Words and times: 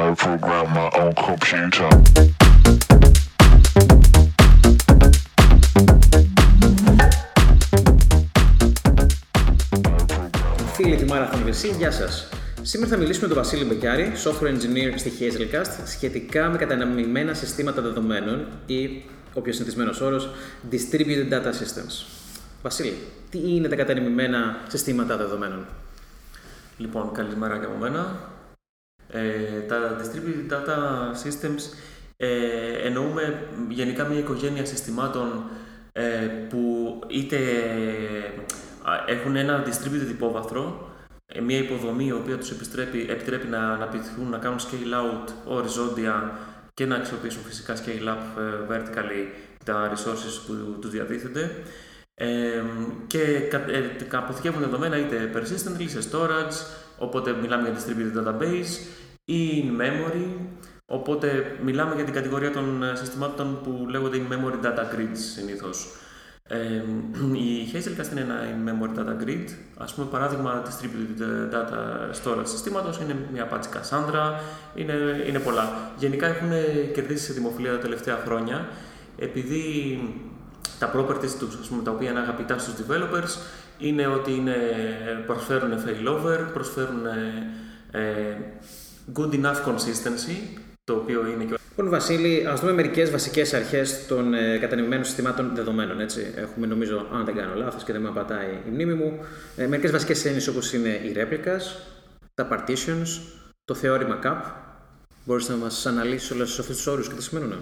I 0.00 0.14
program 0.14 0.66
my 0.72 0.88
own 1.00 1.12
computer. 1.14 1.88
Φίλοι 10.74 10.96
τη 10.96 11.04
Marathon 11.08 11.46
VC, 11.46 11.76
γεια 11.78 11.90
σας. 11.90 12.28
Σήμερα 12.62 12.90
θα 12.90 12.96
μιλήσουμε 12.96 13.28
με 13.28 13.34
τον 13.34 13.42
Βασίλη 13.42 13.64
Μπεκιάρη, 13.64 14.12
software 14.24 14.48
engineer 14.48 14.92
στη 14.96 15.12
Hazelcast, 15.20 15.82
σχετικά 15.84 16.48
με 16.48 16.56
καταναμημένα 16.56 17.34
συστήματα 17.34 17.82
δεδομένων 17.82 18.46
ή, 18.66 19.02
ο 19.34 19.40
πιο 19.40 19.52
συνηθισμένος 19.52 20.00
όρος, 20.00 20.30
distributed 20.70 21.32
data 21.32 21.48
systems. 21.48 22.06
Βασίλη, 22.62 22.96
τι 23.30 23.38
είναι 23.54 23.68
τα 23.68 23.76
καταναμημένα 23.76 24.56
συστήματα 24.68 25.16
δεδομένων; 25.16 25.66
Λοιπόν, 26.76 27.12
καλημέρα 27.12 27.58
και 27.58 27.64
από 27.64 27.76
μένα. 27.76 28.29
Ε, 29.12 29.60
τα 29.60 29.96
Distributed 30.00 30.52
Data 30.52 30.76
Systems 31.24 31.76
ε, 32.16 32.86
εννοούμε 32.86 33.48
γενικά 33.68 34.04
μια 34.04 34.18
οικογένεια 34.18 34.64
συστημάτων 34.64 35.44
ε, 35.92 36.26
που 36.48 36.98
είτε 37.08 37.36
ε, 37.36 39.12
έχουν 39.12 39.36
ένα 39.36 39.64
distributed 39.66 40.10
υπόβαθρο, 40.10 40.90
ε, 41.26 41.40
μια 41.40 41.58
υποδομή 41.58 42.06
η 42.06 42.12
οποία 42.12 42.38
τους 42.38 42.50
επιτρέπει, 42.50 43.06
επιτρέπει 43.10 43.46
να 43.46 43.72
αναπτυχθούν, 43.72 44.28
να 44.28 44.38
κάνουν 44.38 44.58
scale 44.58 44.94
out 44.94 45.32
οριζόντια 45.44 46.38
και 46.74 46.86
να 46.86 46.96
αξιοποιήσουν 46.96 47.42
φυσικά 47.42 47.74
scale 47.76 48.08
up 48.08 48.40
ε, 48.40 48.74
vertically 48.74 49.26
τα 49.64 49.92
resources 49.92 50.40
που 50.46 50.78
τους 50.80 50.90
διατίθενται. 50.90 51.50
Ε, 52.14 52.62
και 53.06 53.20
ε, 53.20 54.16
αποθηκεύουν 54.16 54.60
δεδομένα 54.60 54.98
είτε 54.98 55.30
persistently 55.34 55.88
σε 55.88 56.08
storage, 56.12 56.54
οπότε 56.98 57.32
μιλάμε 57.32 57.68
για 57.68 57.78
distributed 57.78 58.18
database 58.18 58.99
ή 59.30 59.64
in 59.64 59.80
memory, 59.80 60.26
οπότε 60.86 61.56
μιλάμε 61.64 61.94
για 61.94 62.04
την 62.04 62.14
κατηγορία 62.14 62.50
των 62.50 62.82
ε, 62.82 62.94
συστημάτων 62.94 63.58
που 63.62 63.86
λέγονται 63.88 64.18
in 64.18 64.32
memory 64.32 64.66
data 64.66 64.94
grids 64.94 65.18
συνήθως. 65.34 65.94
Ε, 66.48 66.82
η 67.32 67.70
Hazelcast 67.72 68.10
είναι 68.10 68.20
ένα 68.20 68.40
in 68.42 68.68
memory 68.68 68.98
data 68.98 69.24
grid. 69.24 69.44
Ας 69.78 69.94
πούμε 69.94 70.06
παράδειγμα 70.10 70.62
distributed 70.66 71.54
data 71.54 71.78
storage 72.22 72.46
συστήματος 72.46 73.00
είναι 73.00 73.16
μια 73.32 73.48
Apache 73.50 73.76
Cassandra, 73.76 74.40
είναι, 74.74 75.24
είναι 75.28 75.38
πολλά. 75.38 75.92
Γενικά 75.98 76.26
έχουν 76.26 76.50
κερδίσει 76.92 77.24
σε 77.24 77.32
δημοφιλία 77.32 77.70
τα 77.70 77.78
τελευταία 77.78 78.22
χρόνια 78.24 78.68
επειδή 79.18 79.64
τα 80.78 80.92
properties 80.94 81.30
τους, 81.38 81.58
ας 81.60 81.68
πούμε, 81.68 81.82
τα 81.82 81.90
οποία 81.90 82.10
είναι 82.10 82.20
αγαπητά 82.20 82.58
στους 82.58 82.74
developers, 82.74 83.38
είναι 83.78 84.06
ότι 84.06 84.34
είναι, 84.34 84.56
προσφέρουν 85.26 85.72
failover, 85.72 86.52
προσφέρουν 86.52 87.06
ε, 87.90 88.36
good 89.14 89.32
enough 89.32 89.64
consistency, 89.66 90.58
το 90.84 90.94
οποίο 90.94 91.26
είναι 91.26 91.44
και... 91.44 91.54
Λοιπόν, 91.68 91.88
Βασίλη, 91.88 92.46
ας 92.46 92.60
δούμε 92.60 92.72
μερικές 92.72 93.10
βασικές 93.10 93.54
αρχές 93.54 94.06
των 94.06 94.34
ε, 94.34 94.58
κατανεμημένων 94.58 95.04
συστημάτων 95.04 95.50
δεδομένων. 95.54 96.00
Έτσι. 96.00 96.32
Έχουμε, 96.36 96.66
νομίζω, 96.66 97.06
αν 97.12 97.24
δεν 97.24 97.34
κάνω 97.34 97.54
λάθος 97.54 97.84
και 97.84 97.92
δεν 97.92 98.00
με 98.00 98.08
απατάει 98.08 98.62
η 98.66 98.70
μνήμη 98.70 98.94
μου, 98.94 99.18
ε, 99.56 99.66
μερικές 99.66 99.90
βασικές 99.90 100.24
έννοιες 100.24 100.48
όπως 100.48 100.72
είναι 100.72 100.88
η 100.88 101.14
replicas, 101.16 101.60
τα 102.34 102.48
partitions, 102.52 103.20
το 103.64 103.74
θεώρημα 103.74 104.18
CAP. 104.22 104.42
Μπορείς 105.24 105.48
να 105.48 105.56
μας 105.56 105.86
αναλύσεις 105.86 106.30
όλους 106.30 106.58
αυτούς 106.58 106.76
τους 106.76 106.86
όρους 106.86 107.08
και 107.08 107.14
τι 107.14 107.22
σημαίνουν; 107.22 107.54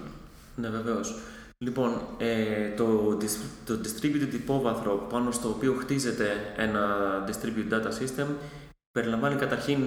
Ναι, 0.57 0.69
βεβαίως. 0.69 1.15
Λοιπόν, 1.59 2.01
ε, 2.19 2.75
το, 2.77 3.19
το 3.65 3.81
distributed 3.83 4.33
υπόβαθρο 4.33 5.07
πάνω 5.11 5.31
στο 5.31 5.49
οποίο 5.49 5.77
χτίζεται 5.81 6.27
ένα 6.57 6.97
distributed 7.29 7.75
data 7.75 7.89
system 7.89 8.27
περιλαμβάνει 8.91 9.37
καταρχήν 9.37 9.79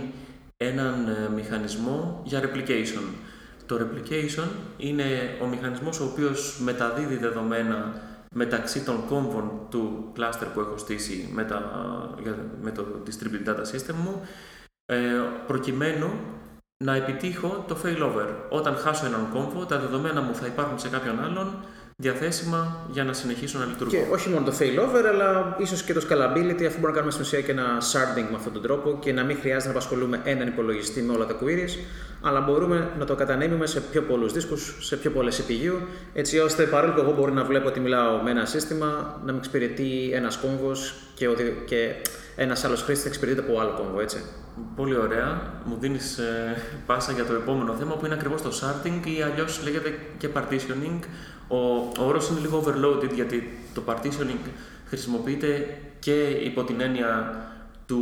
έναν 0.62 1.08
ε, 1.08 1.30
μηχανισμό 1.30 2.22
για 2.24 2.42
replication. 2.44 3.04
Το 3.66 3.80
replication 3.80 4.48
είναι 4.78 5.38
ο 5.42 5.46
μηχανισμός 5.46 6.00
ο 6.00 6.04
οποίος 6.04 6.60
μεταδίδει 6.64 7.16
δεδομένα 7.18 8.02
μεταξύ 8.34 8.84
των 8.84 9.06
κόμβων 9.08 9.52
του 9.70 10.12
cluster 10.18 10.48
που 10.54 10.60
έχω 10.60 10.78
στήσει 10.78 11.30
με, 11.34 11.44
τα, 11.44 11.62
με 12.62 12.72
το 12.72 12.86
distributed 13.06 13.50
data 13.50 13.62
system 13.62 13.94
μου 14.04 14.22
ε, 14.86 14.98
προκειμένου 15.48 16.10
να 16.84 16.96
επιτύχω 16.96 17.66
το 17.68 17.78
failover. 17.84 18.28
Όταν 18.50 18.76
χάσω 18.76 19.06
έναν 19.06 19.30
κόμβο, 19.34 19.66
τα 19.66 19.80
δεδομένα 19.80 20.22
μου 20.22 20.36
θα 20.36 20.46
υπάρχουν 20.46 20.80
σε 20.80 20.90
κάποιον 20.90 21.24
άλλον 21.24 21.66
διαθέσιμα 22.02 22.78
για 22.92 23.04
να 23.04 23.14
συνεχίσουν 23.14 23.60
να 23.60 23.66
λειτουργούν. 23.66 24.00
Και 24.00 24.12
όχι 24.12 24.30
μόνο 24.30 24.46
το 24.46 24.54
failover, 24.60 25.04
αλλά 25.14 25.56
ίσως 25.60 25.84
και 25.84 25.94
το 25.94 26.02
scalability, 26.10 26.64
αφού 26.64 26.80
μπορούμε 26.80 26.88
να 26.88 26.92
κάνουμε 26.92 27.12
στην 27.12 27.24
ουσία 27.24 27.42
και 27.42 27.52
ένα 27.52 27.78
sharding 27.92 28.28
με 28.30 28.36
αυτόν 28.36 28.54
τον 28.54 28.62
τρόπο 28.62 28.98
και 29.02 29.14
να 29.14 29.24
μην 29.24 29.38
χρειάζεται 29.40 29.66
να 29.66 29.72
απασχολούμε 29.72 30.22
έναν 30.24 30.48
υπολογιστή 30.48 31.02
με 31.02 31.14
όλα 31.14 31.26
τα 31.26 31.36
queries, 31.42 31.78
αλλά 32.22 32.42
μπορούμε 32.42 32.90
να 33.00 33.06
το 33.06 33.16
κατανέμουμε 33.16 33.66
σε 33.66 33.82
πιο 33.82 34.02
πολλούς 34.02 34.34
δίσκους, 34.34 34.76
σε 34.80 34.98
πιο 34.98 35.12
πολλές 35.12 35.44
CPU, 35.48 35.74
έτσι 36.14 36.40
ώστε 36.40 36.64
παρόλο 36.64 36.94
που 36.94 37.00
εγώ 37.00 37.14
μπορώ 37.14 37.34
να 37.34 37.44
βλέπω 37.44 37.68
ότι 37.68 37.80
μιλάω 37.80 38.22
με 38.24 38.32
ένα 38.32 38.46
σύστημα, 38.46 39.22
να 39.26 39.32
με 39.32 39.38
εξυπηρετεί 39.38 40.12
ένας 40.14 40.38
κόμβος 40.38 40.94
και, 41.14 41.28
και 41.66 41.96
ένας 42.36 42.64
άλλος 42.64 42.82
χρήστης 42.82 43.06
εξυπηρετείται 43.06 43.46
από 43.48 43.60
άλλο 43.60 43.74
κόμβο, 43.78 44.00
έτσι. 44.00 44.18
Πολύ 44.76 44.98
ωραία. 44.98 45.42
Μου 45.66 45.78
δίνεις 45.80 46.18
ε, 46.18 46.56
πάσα 46.86 47.12
για 47.12 47.26
το 47.26 47.34
επόμενο 47.34 47.74
θέμα 47.74 47.96
που 47.96 48.06
είναι 48.06 48.14
ακριβώς 48.14 48.42
το 48.42 48.50
sharding 48.62 49.08
ή 49.08 49.22
αλλιώς 49.22 49.64
λέγεται 49.64 49.94
και 50.18 50.28
partitioning. 50.36 51.00
Ο, 51.52 51.58
ο 52.00 52.06
όρος 52.08 52.30
είναι 52.30 52.40
λίγο 52.40 52.64
overloaded 52.66 53.14
γιατί 53.14 53.58
το 53.74 53.82
partitioning 53.86 54.50
χρησιμοποιείται 54.88 55.78
και 56.00 56.30
υπό 56.30 56.64
την 56.64 56.82
έννοια 56.82 57.36
του, 57.86 58.02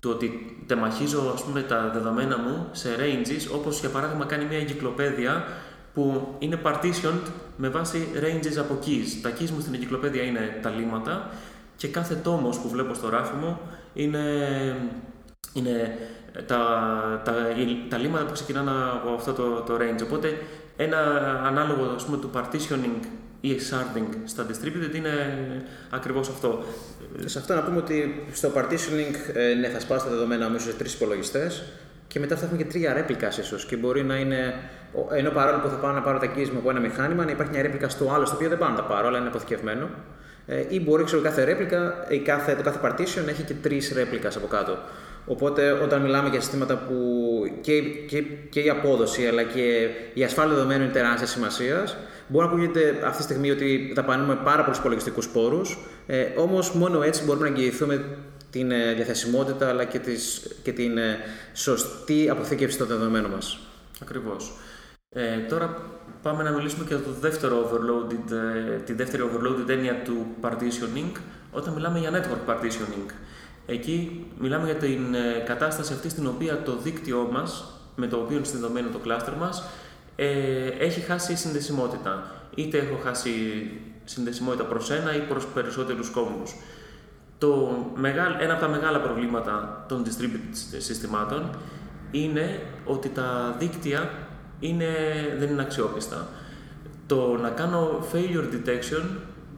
του 0.00 0.10
ότι 0.10 0.56
τεμαχίζω 0.66 1.30
ας 1.34 1.44
πούμε, 1.44 1.62
τα 1.62 1.90
δεδομένα 1.94 2.38
μου 2.38 2.68
σε 2.72 2.88
ranges, 2.98 3.54
όπως 3.54 3.80
για 3.80 3.88
παράδειγμα 3.88 4.24
κάνει 4.24 4.44
μια 4.44 4.58
εγκυκλοπαίδεια 4.58 5.44
που 5.94 6.34
είναι 6.38 6.58
partitioned 6.64 7.30
με 7.56 7.68
βάση 7.68 8.08
ranges 8.14 8.56
από 8.58 8.78
keys. 8.86 9.18
Τα 9.22 9.30
keys 9.30 9.50
μου 9.50 9.60
στην 9.60 9.74
εγκυκλοπαίδεια 9.74 10.22
είναι 10.22 10.58
τα 10.62 10.70
λίμματα 10.70 11.30
και 11.76 11.88
κάθε 11.88 12.14
τόμος 12.14 12.58
που 12.58 12.68
βλέπω 12.68 12.94
στο 12.94 13.08
ράφι 13.08 13.34
μου 13.34 13.58
είναι, 13.94 14.20
είναι 15.52 15.98
τα, 16.46 16.58
τα, 17.24 17.32
τα 17.88 17.98
λίμματα 17.98 18.24
που 18.24 18.32
ξεκινάνε 18.32 18.70
από 18.70 19.14
αυτό 19.14 19.32
το, 19.32 19.60
το 19.60 19.74
range. 19.74 20.02
Οπότε 20.02 20.38
ένα 20.76 20.98
ανάλογο 21.46 21.92
ας 21.94 22.04
πούμε, 22.04 22.16
του 22.16 22.30
partitioning 22.34 23.06
ή 23.40 23.56
sharding 23.70 24.16
στα 24.24 24.46
distributed 24.46 24.94
είναι 24.94 25.12
ακριβώς 25.90 26.28
αυτό. 26.28 26.64
Σε 27.24 27.38
αυτό 27.38 27.54
να 27.54 27.62
πούμε 27.62 27.76
ότι 27.76 28.26
στο 28.32 28.52
partitioning 28.56 29.34
ε, 29.34 29.54
ναι, 29.54 29.68
θα 29.68 29.80
σπάσω 29.80 30.04
τα 30.04 30.10
δεδομένα 30.10 30.48
μου 30.48 30.58
σε 30.58 30.72
τρεις 30.72 30.94
υπολογιστές 30.94 31.62
και 32.14 32.20
μετά 32.20 32.36
θα 32.36 32.44
έχουμε 32.44 32.62
και 32.62 32.68
τρία 32.68 32.92
ρέπλικα 32.92 33.28
ίσως. 33.28 33.64
Και 33.64 33.76
μπορεί 33.76 34.02
να 34.02 34.16
είναι. 34.16 34.54
Ενώ 35.10 35.30
παρόλο 35.30 35.58
που 35.58 35.68
θα 35.68 35.76
πάω 35.76 35.92
να 35.92 36.02
πάρω 36.02 36.18
τα 36.18 36.26
keys 36.26 36.48
μου 36.48 36.58
από 36.58 36.70
ένα 36.70 36.80
μηχάνημα, 36.80 37.24
να 37.24 37.30
υπάρχει 37.30 37.52
μια 37.52 37.62
ρέπλικα 37.62 37.88
στο 37.88 38.10
άλλο, 38.12 38.24
στο 38.24 38.36
οποίο 38.36 38.48
δεν 38.48 38.58
πάω 38.58 38.68
να 38.68 38.74
τα 38.74 38.82
πάρω, 38.82 39.06
αλλά 39.06 39.18
είναι 39.18 39.28
αποθηκευμένο. 39.28 39.88
Ε, 40.46 40.64
ή 40.68 40.80
μπορεί 40.80 41.04
ξέρω, 41.04 41.22
κάθε 41.22 41.44
ρέπλικα, 41.44 42.06
ή 42.08 42.18
κάθε, 42.18 42.54
το 42.54 42.62
κάθε 42.62 42.80
partition 42.82 43.28
έχει 43.28 43.42
και 43.42 43.54
τρεις 43.62 43.92
ρέπλικα 43.94 44.28
από 44.36 44.46
κάτω. 44.46 44.78
Οπότε 45.26 45.72
όταν 45.72 46.02
μιλάμε 46.02 46.28
για 46.28 46.40
συστήματα 46.40 46.76
που 46.76 46.94
και, 47.60 47.80
και, 47.80 48.22
και 48.50 48.60
η 48.60 48.68
απόδοση 48.68 49.26
αλλά 49.26 49.42
και 49.42 49.88
η 50.14 50.24
ασφάλεια 50.24 50.54
δεδομένων 50.54 50.82
είναι 50.82 50.92
τεράστια 50.92 51.26
σημασίας, 51.26 51.96
μπορεί 52.28 52.46
να 52.46 52.52
ακούγεται 52.52 53.00
αυτή 53.04 53.16
τη 53.16 53.22
στιγμή 53.22 53.50
ότι 53.50 53.92
δαπανούμε 53.94 54.38
πάρα 54.44 54.62
πολλούς 54.62 54.78
υπολογιστικούς 54.78 55.28
πόρους, 55.28 55.78
ε, 56.06 56.24
όμως 56.36 56.72
μόνο 56.72 57.02
έτσι 57.02 57.24
μπορούμε 57.24 57.48
να 57.48 57.56
εγγυηθούμε 57.56 58.04
την 58.50 58.70
ε, 58.70 58.92
διαθεσιμότητα 58.92 59.68
αλλά 59.68 59.84
και, 59.84 59.98
τις, 59.98 60.50
και 60.62 60.72
την 60.72 60.98
ε, 60.98 61.18
σωστή 61.52 62.28
αποθήκευση 62.30 62.78
των 62.78 62.86
δεδομένων 62.86 63.30
μας. 63.30 63.58
Ακριβώς. 64.02 64.52
Ε, 65.16 65.36
τώρα 65.48 65.76
πάμε 66.22 66.42
να 66.42 66.50
μιλήσουμε 66.50 66.84
και 66.84 66.94
για 66.94 67.02
το 67.02 67.10
δεύτερο 67.20 67.70
overloaded, 67.70 68.32
ε, 68.32 68.76
τη 68.76 68.92
δεύτερη 68.92 69.22
overloaded 69.22 69.68
έννοια 69.68 70.02
του 70.02 70.26
partitioning, 70.40 71.12
όταν 71.52 71.74
μιλάμε 71.74 71.98
για 71.98 72.10
network 72.10 72.50
partitioning. 72.50 73.10
Εκεί 73.66 74.26
μιλάμε 74.38 74.64
για 74.64 74.74
την 74.74 75.14
ε, 75.14 75.42
κατάσταση 75.46 75.92
αυτή 75.92 76.08
στην 76.08 76.26
οποία 76.26 76.62
το 76.62 76.76
δίκτυό 76.76 77.28
μας, 77.32 77.64
με 77.96 78.06
το 78.06 78.16
οποίο 78.16 78.36
είναι 78.36 78.46
συνδεδεμένο 78.46 78.88
το 78.88 79.00
cluster 79.04 79.32
μας, 79.38 79.64
ε, 80.16 80.66
έχει 80.66 81.00
χάσει 81.00 81.36
συνδεσιμότητα. 81.36 82.30
Είτε 82.54 82.78
έχω 82.78 82.98
χάσει 83.04 83.30
συνδεσιμότητα 84.04 84.64
προς 84.64 84.90
ένα 84.90 85.16
ή 85.16 85.18
προς 85.18 85.46
περισσότερους 85.46 86.10
κόμβους. 86.10 86.54
Το 87.38 87.76
ένα 88.40 88.52
από 88.52 88.60
τα 88.60 88.68
μεγάλα 88.68 89.00
προβλήματα 89.00 89.84
των 89.88 90.04
distributed 90.04 90.78
συστημάτων 90.78 91.50
είναι 92.10 92.60
ότι 92.84 93.08
τα 93.08 93.56
δίκτυα 93.58 94.10
είναι, 94.60 94.86
δεν 95.38 95.48
είναι 95.50 95.62
αξιόπιστα. 95.62 96.28
Το 97.06 97.38
να 97.42 97.48
κάνω 97.48 98.04
failure 98.12 98.54
detection 98.54 99.04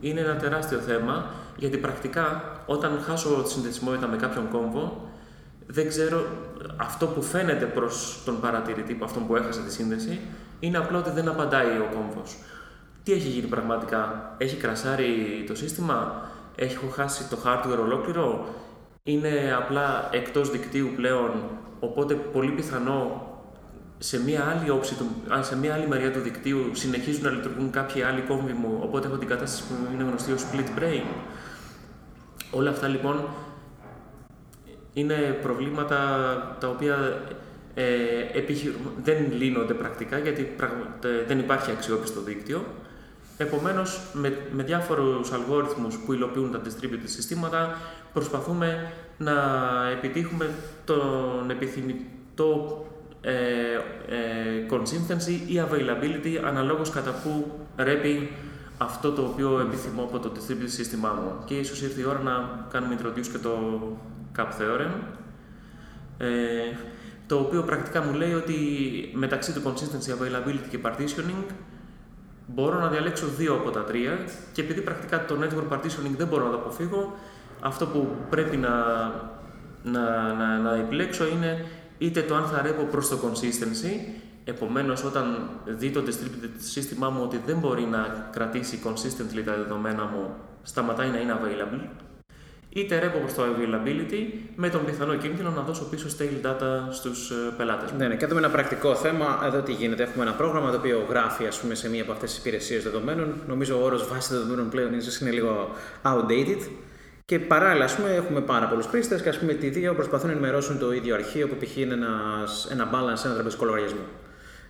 είναι 0.00 0.20
ένα 0.20 0.36
τεράστιο 0.36 0.78
θέμα 0.78 1.30
γιατί 1.56 1.76
πρακτικά 1.76 2.42
όταν 2.66 3.00
χάσω 3.06 3.42
τη 3.42 3.50
συνδεσιμότητα 3.50 4.06
με 4.06 4.16
κάποιον 4.16 4.48
κόμβο, 4.48 5.10
δεν 5.66 5.88
ξέρω 5.88 6.24
αυτό 6.76 7.06
που 7.06 7.22
φαίνεται 7.22 7.64
προς 7.64 8.22
τον 8.24 8.40
παρατηρητή 8.40 8.92
από 8.92 9.04
αυτόν 9.04 9.26
που 9.26 9.36
έχασε 9.36 9.60
τη 9.60 9.72
σύνδεση 9.72 10.20
είναι 10.60 10.78
απλά 10.78 10.98
ότι 10.98 11.10
δεν 11.10 11.28
απαντάει 11.28 11.66
ο 11.66 11.88
κόμβος. 11.94 12.36
Τι 13.02 13.12
έχει 13.12 13.28
γίνει 13.28 13.46
πραγματικά, 13.46 14.34
έχει 14.38 14.56
κρασάρει 14.56 15.44
το 15.46 15.54
σύστημα, 15.54 16.22
έχω 16.56 16.86
χάσει 16.88 17.28
το 17.28 17.38
hardware 17.44 17.78
ολόκληρο, 17.80 18.48
είναι 19.02 19.54
απλά 19.58 20.08
εκτός 20.12 20.50
δικτύου 20.50 20.90
πλέον, 20.96 21.30
οπότε 21.80 22.14
πολύ 22.14 22.50
πιθανό 22.50 23.25
σε 23.98 24.22
μία 24.22 24.44
άλλη 24.44 24.70
όψη, 24.70 24.94
του, 24.94 25.32
α, 25.34 25.42
σε 25.42 25.56
μία 25.56 25.74
άλλη 25.74 25.86
μεριά 25.88 26.12
του 26.12 26.20
δικτύου 26.20 26.70
συνεχίζουν 26.72 27.22
να 27.22 27.30
λειτουργούν 27.30 27.70
κάποιοι 27.70 28.02
άλλοι 28.02 28.20
κόμβοι 28.20 28.52
μου, 28.52 28.78
οπότε 28.82 29.06
έχω 29.06 29.16
την 29.16 29.28
κατάσταση 29.28 29.62
που 29.68 29.74
είναι 29.94 30.02
γνωστή 30.02 30.32
ως 30.32 30.42
split 30.42 30.80
brain. 30.80 31.04
Όλα 32.50 32.70
αυτά 32.70 32.88
λοιπόν 32.88 33.28
είναι 34.92 35.38
προβλήματα 35.42 35.96
τα 36.60 36.68
οποία 36.68 37.22
ε, 37.74 37.84
δεν 39.02 39.32
λύνονται 39.32 39.74
πρακτικά 39.74 40.18
γιατί 40.18 40.56
δεν 41.26 41.38
υπάρχει 41.38 41.70
αξιόπιστο 41.70 42.20
δίκτυο. 42.20 42.64
Επομένως, 43.38 44.00
με, 44.12 44.36
με 44.50 44.62
διάφορους 44.62 45.32
αλγόριθμους 45.32 45.96
που 45.96 46.12
υλοποιούν 46.12 46.52
τα 46.52 46.60
distributed 46.64 47.04
συστήματα, 47.04 47.78
προσπαθούμε 48.12 48.92
να 49.18 49.34
επιτύχουμε 49.92 50.50
τον 50.84 51.50
επιθυμητό 51.50 52.86
ε, 53.26 53.32
ε, 54.08 54.66
consistency 54.70 55.50
ή 55.50 55.60
availability 55.68 56.40
αναλόγως 56.44 56.90
κατά 56.90 57.10
που 57.10 57.60
ρέπει 57.76 58.30
αυτό 58.78 59.12
το 59.12 59.22
οποίο 59.22 59.60
επιθυμώ 59.60 60.02
από 60.02 60.18
το 60.18 60.32
distributed 60.34 60.68
σύστημά 60.68 61.12
μου. 61.12 61.44
Και 61.44 61.54
ίσως 61.54 61.82
ήρθε 61.82 62.00
η 62.00 62.04
ώρα 62.04 62.18
να 62.18 62.66
κάνουμε 62.70 62.98
introduce 63.00 63.26
και 63.32 63.38
το 63.38 63.80
Cap 64.36 64.42
Theorem, 64.42 64.90
ε, 66.18 66.26
το 67.26 67.38
οποίο 67.38 67.62
πρακτικά 67.62 68.02
μου 68.02 68.12
λέει 68.14 68.32
ότι 68.34 68.54
μεταξύ 69.14 69.52
του 69.52 69.62
consistency, 69.64 70.10
availability 70.10 70.68
και 70.70 70.78
partitioning 70.84 71.52
μπορώ 72.46 72.80
να 72.80 72.88
διαλέξω 72.88 73.26
δύο 73.26 73.54
από 73.54 73.70
τα 73.70 73.84
τρία 73.84 74.18
και 74.52 74.62
επειδή 74.62 74.80
πρακτικά 74.80 75.24
το 75.24 75.36
network 75.42 75.74
partitioning 75.74 76.16
δεν 76.16 76.26
μπορώ 76.26 76.44
να 76.44 76.50
το 76.50 76.56
αποφύγω, 76.56 77.14
αυτό 77.60 77.86
που 77.86 78.08
πρέπει 78.30 78.56
να, 78.56 78.70
να, 79.82 80.32
να, 80.32 80.58
να 80.58 80.74
επιλέξω 80.74 81.26
είναι 81.26 81.64
είτε 81.98 82.22
το 82.22 82.34
αν 82.34 82.44
θα 82.44 82.62
ρέπω 82.62 82.82
προς 82.82 83.08
το 83.08 83.18
consistency, 83.22 84.12
επομένως 84.44 85.04
όταν 85.04 85.48
δει 85.64 85.90
το 85.90 86.02
distributed 86.06 86.50
σύστημά 86.58 87.10
μου 87.10 87.20
ότι 87.22 87.40
δεν 87.46 87.58
μπορεί 87.58 87.82
να 87.82 88.30
κρατήσει 88.32 88.78
consistently 88.84 89.42
τα 89.44 89.56
δεδομένα 89.56 90.04
μου, 90.04 90.34
σταματάει 90.62 91.08
να 91.08 91.20
είναι 91.20 91.38
available, 91.40 91.88
είτε 92.76 92.98
ρέπω 92.98 93.18
προς 93.18 93.34
το 93.34 93.42
availability 93.42 94.20
με 94.56 94.68
τον 94.68 94.84
πιθανό 94.84 95.14
κίνδυνο 95.14 95.50
να 95.50 95.62
δώσω 95.62 95.84
πίσω 95.84 96.06
stale 96.18 96.46
data 96.46 96.92
στους 96.92 97.30
ε, 97.30 97.34
πελάτες 97.56 97.90
μου. 97.90 97.98
Ναι, 97.98 98.08
ναι, 98.08 98.16
και 98.16 98.24
εδώ 98.24 98.36
ένα 98.36 98.50
πρακτικό 98.50 98.94
θέμα. 98.94 99.40
Εδώ 99.46 99.60
τι 99.60 99.72
γίνεται. 99.72 100.02
Έχουμε 100.02 100.24
ένα 100.24 100.32
πρόγραμμα 100.32 100.70
το 100.70 100.76
οποίο 100.76 101.06
γράφει 101.08 101.46
ας 101.46 101.60
πούμε, 101.60 101.74
σε 101.74 101.90
μία 101.90 102.02
από 102.02 102.12
αυτές 102.12 102.30
τις 102.30 102.38
υπηρεσίες 102.38 102.82
δεδομένων. 102.82 103.34
Νομίζω 103.46 103.80
ο 103.80 103.84
όρος 103.84 104.08
βάση 104.08 104.32
δεδομένων 104.34 104.68
πλέον 104.68 104.92
είναι 105.20 105.30
λίγο 105.30 105.70
outdated. 106.02 106.68
Και 107.26 107.38
παράλληλα, 107.38 107.84
ας 107.84 107.94
πούμε, 107.96 108.10
έχουμε 108.14 108.40
πάρα 108.40 108.68
πολλούς 108.68 108.86
χρήστες 108.86 109.22
και 109.22 109.28
ας 109.28 109.38
πούμε, 109.38 109.52
τη 109.52 109.68
δύο 109.68 109.94
προσπαθούν 109.94 110.26
να 110.26 110.32
ενημερώσουν 110.32 110.78
το 110.78 110.92
ίδιο 110.92 111.14
αρχείο 111.14 111.48
που 111.48 111.56
π.χ. 111.56 111.76
είναι 111.76 111.94
ένας, 111.94 112.68
ένα 112.70 112.90
balance, 112.92 113.24
ένα 113.24 113.34
τραπεζικό 113.34 113.64
λογαριασμό. 113.64 114.04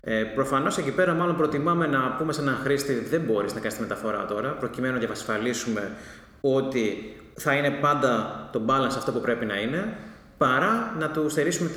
Ε, 0.01 0.23
Προφανώς 0.23 0.79
εκεί 0.79 0.91
πέρα, 0.91 1.15
μάλλον 1.15 1.37
προτιμάμε 1.37 1.87
να 1.87 2.15
πούμε 2.19 2.33
σε 2.33 2.41
έναν 2.41 2.55
χρήστη 2.63 2.95
δεν 2.95 3.21
μπορείς 3.21 3.55
να 3.55 3.61
κάνεις 3.61 3.77
τη 3.77 3.81
μεταφορά 3.81 4.25
τώρα, 4.25 4.49
προκειμένου 4.49 4.93
να 4.93 4.99
διασφαλίσουμε 4.99 5.91
ότι 6.41 7.17
θα 7.35 7.53
είναι 7.53 7.71
πάντα 7.71 8.49
το 8.53 8.63
balance 8.67 8.97
αυτό 8.97 9.13
που 9.13 9.21
πρέπει 9.21 9.45
να 9.45 9.61
είναι, 9.61 9.97
παρά 10.39 10.95
να 10.99 11.11
του 11.11 11.29
στερήσουμε 11.29 11.71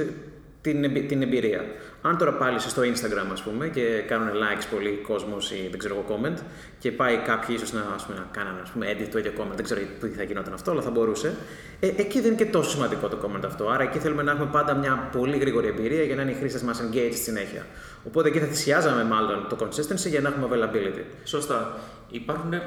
την, 0.62 1.08
την 1.08 1.22
εμπειρία. 1.22 1.66
Αν 2.02 2.18
τώρα 2.18 2.34
πάλι 2.34 2.60
στο 2.60 2.82
Instagram, 2.82 3.28
ας 3.32 3.42
πούμε, 3.42 3.68
και 3.68 4.04
κάνουν 4.08 4.28
likes 4.28 4.66
πολύ 4.72 5.00
κόσμος 5.08 5.52
ή 5.52 5.68
δεν 5.70 5.80
ξέρω 5.80 5.96
εγώ 5.96 6.06
comment, 6.10 6.38
και 6.80 6.92
πάει 6.92 7.18
κάποιοι 7.18 7.56
ίσως 7.58 7.74
να, 7.74 7.82
ας 7.96 8.06
πούμε, 8.06 8.18
να 8.18 8.28
κάνουν 8.32 8.60
ας 8.62 8.70
πούμε, 8.70 8.86
edit 8.92 9.08
το 9.12 9.18
ίδιο 9.18 9.32
comment, 9.38 9.56
δεν 9.56 9.64
ξέρω 9.64 9.82
τι 10.00 10.08
θα 10.08 10.24
γινόταν 10.24 10.54
αυτό, 10.54 10.72
αλλά 10.72 10.82
θα 10.82 10.90
μπορούσε. 10.90 11.36
Ε, 11.80 11.88
εκεί 11.88 12.20
δεν 12.22 12.32
είναι 12.32 12.44
και 12.44 12.46
τόσο 12.46 12.70
σημαντικό 12.70 13.08
το 13.08 13.18
comment 13.24 13.46
αυτό. 13.46 13.70
Άρα 13.70 13.84
εκεί 13.84 13.98
θέλουμε 13.98 14.24
να 14.24 14.32
έχουμε 14.32 14.50
πάντα 14.52 14.74
μια 14.74 15.10
πολύ 15.12 15.38
γρήγορη 15.38 15.68
εμπειρία 15.68 16.04
για 16.04 16.16
να 16.16 16.22
είναι 16.22 16.32
οι 16.32 16.34
χρήστες 16.34 16.62
μας 16.62 16.82
engaged 16.82 17.12
στη 17.12 17.24
συνέχεια. 17.24 17.66
Οπότε 18.08 18.28
εκεί 18.28 18.40
θα 18.40 18.46
θυσιάζαμε 18.46 19.04
μάλλον 19.04 19.46
το 19.50 19.58
consistency 19.60 20.10
για 20.10 20.22
να 20.22 20.30
έχουμε 20.30 20.48
availability. 20.50 21.04
Σωστά. 21.24 21.78
Υπάρχουν, 22.10 22.54
ε, 22.54 22.62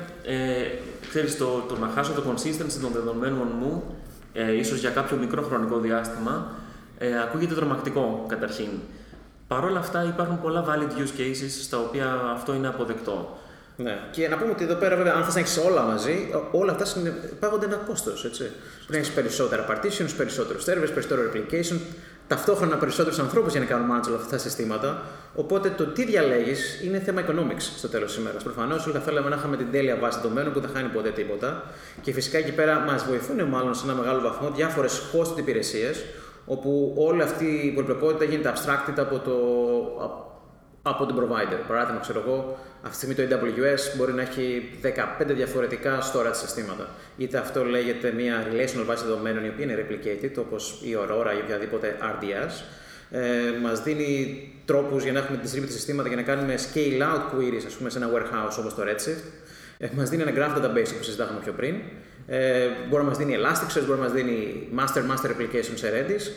ξέρεις, 1.09 1.37
το, 1.37 1.65
το 1.69 1.79
να 1.79 1.87
χάσω 1.87 2.13
το 2.13 2.23
consistency 2.31 2.79
των 2.81 2.93
δεδομένων 2.93 3.49
μου, 3.61 3.97
ε, 4.33 4.57
ίσως 4.57 4.79
για 4.79 4.91
κάποιο 4.91 5.17
μικρό 5.17 5.43
χρονικό 5.43 5.79
διάστημα, 5.79 6.51
ε, 6.99 7.21
ακούγεται 7.21 7.55
τρομακτικό 7.55 8.25
καταρχήν. 8.29 8.69
Παρ' 9.49 9.65
όλα 9.65 9.79
αυτά 9.79 10.05
υπάρχουν 10.05 10.41
πολλά 10.41 10.65
valid 10.69 11.01
use 11.01 11.21
cases 11.21 11.51
στα 11.63 11.79
οποία 11.79 12.21
αυτό 12.35 12.55
είναι 12.55 12.69
αποδεκτό. 12.69 13.39
Ναι. 13.77 13.99
Και 14.11 14.29
να 14.29 14.37
πούμε 14.37 14.51
ότι 14.51 14.65
εδώ 14.65 14.75
πέρα, 14.75 14.97
βέβαια, 14.97 15.13
αν 15.15 15.25
θες 15.25 15.35
να 15.35 15.41
έχεις 15.41 15.59
όλα 15.59 15.83
μαζί, 15.83 16.31
όλα 16.53 16.73
αυτά 16.73 17.01
πάγονται 17.41 17.67
ένα 17.67 17.77
κόστος. 17.77 18.21
Πρέπει 18.21 18.53
να 18.89 18.97
έχεις 18.97 19.11
περισσότερα 19.11 19.67
partitions, 19.69 20.15
περισσότερους 20.17 20.65
servers, 20.65 20.93
περισσότερο 20.95 21.23
replication, 21.31 21.79
ταυτόχρονα 22.29 22.77
περισσότερους 22.77 23.19
ανθρώπους 23.19 23.53
για 23.53 23.61
να 23.61 23.67
κάνουν 23.67 23.87
manage 23.91 24.07
όλα 24.07 24.17
αυτά 24.17 24.29
τα 24.29 24.39
συστήματα. 24.39 25.03
Οπότε 25.35 25.69
το 25.71 25.85
τι 25.87 26.05
διαλέγεις 26.05 26.83
είναι 26.85 26.99
θέμα 26.99 27.21
economics 27.21 27.63
στο 27.77 27.89
τέλος 27.89 28.13
της 28.13 28.21
ημέρας. 28.21 28.43
Προφανώς 28.43 28.85
όλοι 28.85 28.95
θα 28.95 29.01
θέλαμε 29.01 29.29
να 29.29 29.37
είχαμε 29.37 29.57
την 29.57 29.71
τέλεια 29.71 29.97
βάση 29.97 30.19
δεδομένων 30.23 30.53
που 30.53 30.61
δεν 30.61 30.71
χάνει 30.75 30.89
ποτέ 30.89 31.11
τίποτα. 31.11 31.63
Και 32.01 32.13
φυσικά 32.13 32.39
εκεί 32.39 32.53
πέρα 32.53 32.79
μας 32.79 33.05
βοηθούν 33.05 33.43
μάλλον 33.43 33.75
σε 33.75 33.85
ένα 33.85 33.95
μεγάλο 33.95 34.21
βαθμό 34.21 34.51
διάφορες 34.51 35.03
hosted 35.13 35.39
υπηρεσίες 35.39 36.05
όπου 36.53 36.95
όλη 36.97 37.23
αυτή 37.23 37.45
η 37.45 37.71
πολυπλοκότητα 37.71 38.25
γίνεται 38.25 38.53
abstracted 38.55 38.99
από, 38.99 39.19
το, 39.19 39.37
από 40.83 41.07
τον 41.07 41.17
provider. 41.17 41.59
Παράδειγμα, 41.69 42.01
ξέρω 42.01 42.23
εγώ, 42.27 42.59
αυτή 42.83 43.07
τη 43.07 43.15
στιγμή 43.15 43.29
το 43.29 43.37
AWS 43.37 43.97
μπορεί 43.97 44.13
να 44.13 44.23
έχει 44.23 44.63
15 44.83 45.27
διαφορετικά 45.27 45.99
storage 46.01 46.35
συστήματα. 46.45 46.89
Είτε 47.17 47.39
αυτό 47.39 47.65
λέγεται 47.65 48.13
μια 48.13 48.47
relational 48.51 48.85
βάση 48.87 49.05
δεδομένων 49.05 49.45
η 49.45 49.49
οποία 49.49 49.65
είναι 49.65 49.87
replicated, 49.87 50.33
όπως 50.39 50.81
η 50.83 50.97
Aurora 51.01 51.37
ή 51.39 51.41
οποιαδήποτε 51.45 51.97
RDS. 52.01 52.53
Ε, 53.11 53.59
μας 53.63 53.83
δίνει 53.83 54.53
τρόπους 54.65 55.03
για 55.03 55.13
να 55.13 55.19
έχουμε 55.19 55.41
distributed 55.43 55.71
συστήματα 55.71 56.09
για 56.09 56.17
να 56.17 56.23
κάνουμε 56.23 56.55
scale 56.55 57.03
out 57.03 57.37
queries 57.37 57.65
ας 57.67 57.75
πούμε, 57.75 57.91
σε 57.91 57.99
ένα 57.99 58.11
warehouse 58.15 58.57
όπως 58.59 58.75
το 58.75 58.83
Redshift. 58.83 59.25
Ε, 59.79 59.89
μας 59.97 60.09
δίνει 60.09 60.23
ένα 60.23 60.33
graph 60.35 60.59
database 60.59 60.93
που 60.99 61.03
συζητάγαμε 61.03 61.41
πιο 61.41 61.53
πριν. 61.53 61.75
Ε, 62.27 62.67
μπορεί 62.89 63.03
να 63.03 63.09
μας 63.09 63.19
δίνει 63.19 63.37
Elasticsearch, 63.39 63.85
μπορεί 63.87 63.99
να 63.99 64.05
μας 64.05 64.13
δίνει 64.13 64.69
Master-Master 64.79 65.31
Application 65.31 65.73
σε 65.75 65.91
Redis 65.95 66.31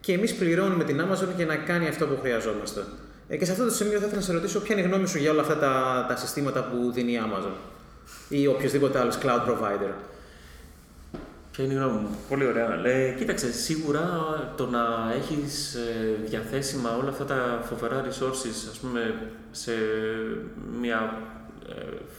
και 0.00 0.12
εμείς 0.12 0.34
πληρώνουμε 0.34 0.84
την 0.84 1.00
Amazon 1.00 1.28
για 1.36 1.46
να 1.46 1.56
κάνει 1.56 1.88
αυτό 1.88 2.06
που 2.06 2.18
χρειαζόμαστε. 2.20 2.80
Ε, 3.28 3.36
και 3.36 3.44
σε 3.44 3.52
αυτό 3.52 3.64
το 3.64 3.70
σημείο 3.70 3.98
θα 3.98 4.04
ήθελα 4.04 4.20
να 4.20 4.26
σε 4.26 4.32
ρωτήσω 4.32 4.60
ποια 4.60 4.76
είναι 4.76 4.86
η 4.86 4.88
γνώμη 4.88 5.08
σου 5.08 5.18
για 5.18 5.30
όλα 5.30 5.40
αυτά 5.40 5.58
τα, 5.58 6.04
τα 6.08 6.16
συστήματα 6.16 6.64
που 6.64 6.90
δίνει 6.92 7.12
η 7.12 7.20
Amazon 7.24 7.52
ή 8.28 8.46
οποιοδήποτε 8.46 8.98
άλλος 8.98 9.18
cloud 9.22 9.48
provider. 9.48 9.92
Ποια 11.50 11.64
είναι 11.64 11.72
η 11.72 11.76
γνώμη 11.76 11.98
μου; 11.98 12.08
Πολύ 12.28 12.46
ωραία. 12.46 12.86
Ε, 12.86 13.14
κοίταξε, 13.18 13.52
σίγουρα 13.52 14.04
το 14.56 14.66
να 14.66 15.12
έχεις 15.16 15.74
ε, 15.74 16.16
διαθέσιμα 16.24 16.96
όλα 16.96 17.08
αυτά 17.08 17.24
τα 17.24 17.64
φοβερά 17.68 18.04
resources, 18.04 18.68
ας 18.70 18.78
πούμε, 18.78 19.14
σε 19.50 19.72
μια 20.80 21.18
ε, 21.68 21.72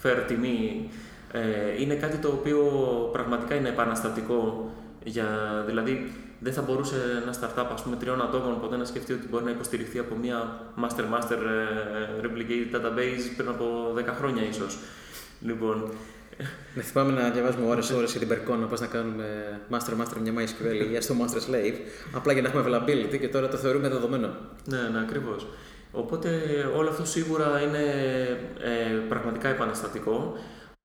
fair 0.03 0.23
τιμή 0.27 0.89
ε, 1.31 1.81
είναι 1.81 1.95
κάτι 1.95 2.17
το 2.17 2.27
οποίο 2.27 2.59
πραγματικά 3.11 3.55
είναι 3.55 3.69
επαναστατικό. 3.69 4.71
Για, 5.03 5.27
δηλαδή, 5.67 6.11
δεν 6.39 6.53
θα 6.53 6.61
μπορούσε 6.61 6.95
ένα 7.21 7.33
startup 7.33 7.67
ας 7.73 7.81
πούμε, 7.81 7.95
τριών 7.95 8.21
ατόμων 8.21 8.59
ποτέ 8.61 8.77
να 8.77 8.85
σκεφτεί 8.85 9.13
ότι 9.13 9.27
μπορεί 9.27 9.43
να 9.43 9.51
υποστηριχθεί 9.51 9.99
από 9.99 10.15
μια 10.15 10.59
master-master 10.81 11.37
ε, 11.37 12.25
replicated 12.25 12.75
database 12.75 13.33
πριν 13.37 13.49
από 13.49 13.65
10 13.97 14.03
χρόνια 14.17 14.43
ίσως. 14.43 14.77
Λοιπόν, 15.41 15.91
να 16.75 16.81
θυμάμαι 16.81 17.11
να 17.21 17.29
διαβάζουμε 17.29 17.65
ώρες 17.65 17.91
ώρες 17.91 18.11
για 18.11 18.19
την 18.19 18.29
Percon, 18.29 18.57
να 18.57 18.79
να 18.79 18.87
κάνουμε 18.87 19.25
master-master 19.71 20.17
μια 20.21 20.33
MySQL 20.33 20.97
ή 20.97 21.01
στο 21.01 21.15
master-slave, 21.19 21.75
απλά 22.13 22.33
για 22.33 22.41
να 22.41 22.47
έχουμε 22.47 22.63
availability 22.63 23.19
και 23.19 23.27
τώρα 23.27 23.47
το 23.47 23.57
θεωρούμε 23.57 23.89
δεδομένο. 23.89 24.27
Ναι, 24.65 24.77
ναι, 24.77 24.99
ακριβώς. 24.99 25.47
Οπότε 25.91 26.29
όλο 26.77 26.89
αυτό 26.89 27.05
σίγουρα 27.05 27.61
είναι 27.61 27.83
ε, 28.59 28.95
πραγματικά 29.09 29.47
επαναστατικό. 29.49 30.37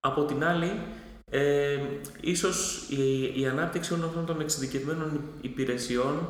Από 0.07 0.25
την 0.25 0.45
άλλη, 0.45 0.71
ε, 1.31 1.79
ίσως 2.21 2.87
η, 2.91 3.33
η 3.41 3.47
ανάπτυξη 3.47 3.93
όλων 3.93 4.05
αυτών 4.05 4.27
των 4.27 4.41
εξειδικευμένων 4.41 5.21
υπηρεσιών 5.41 6.29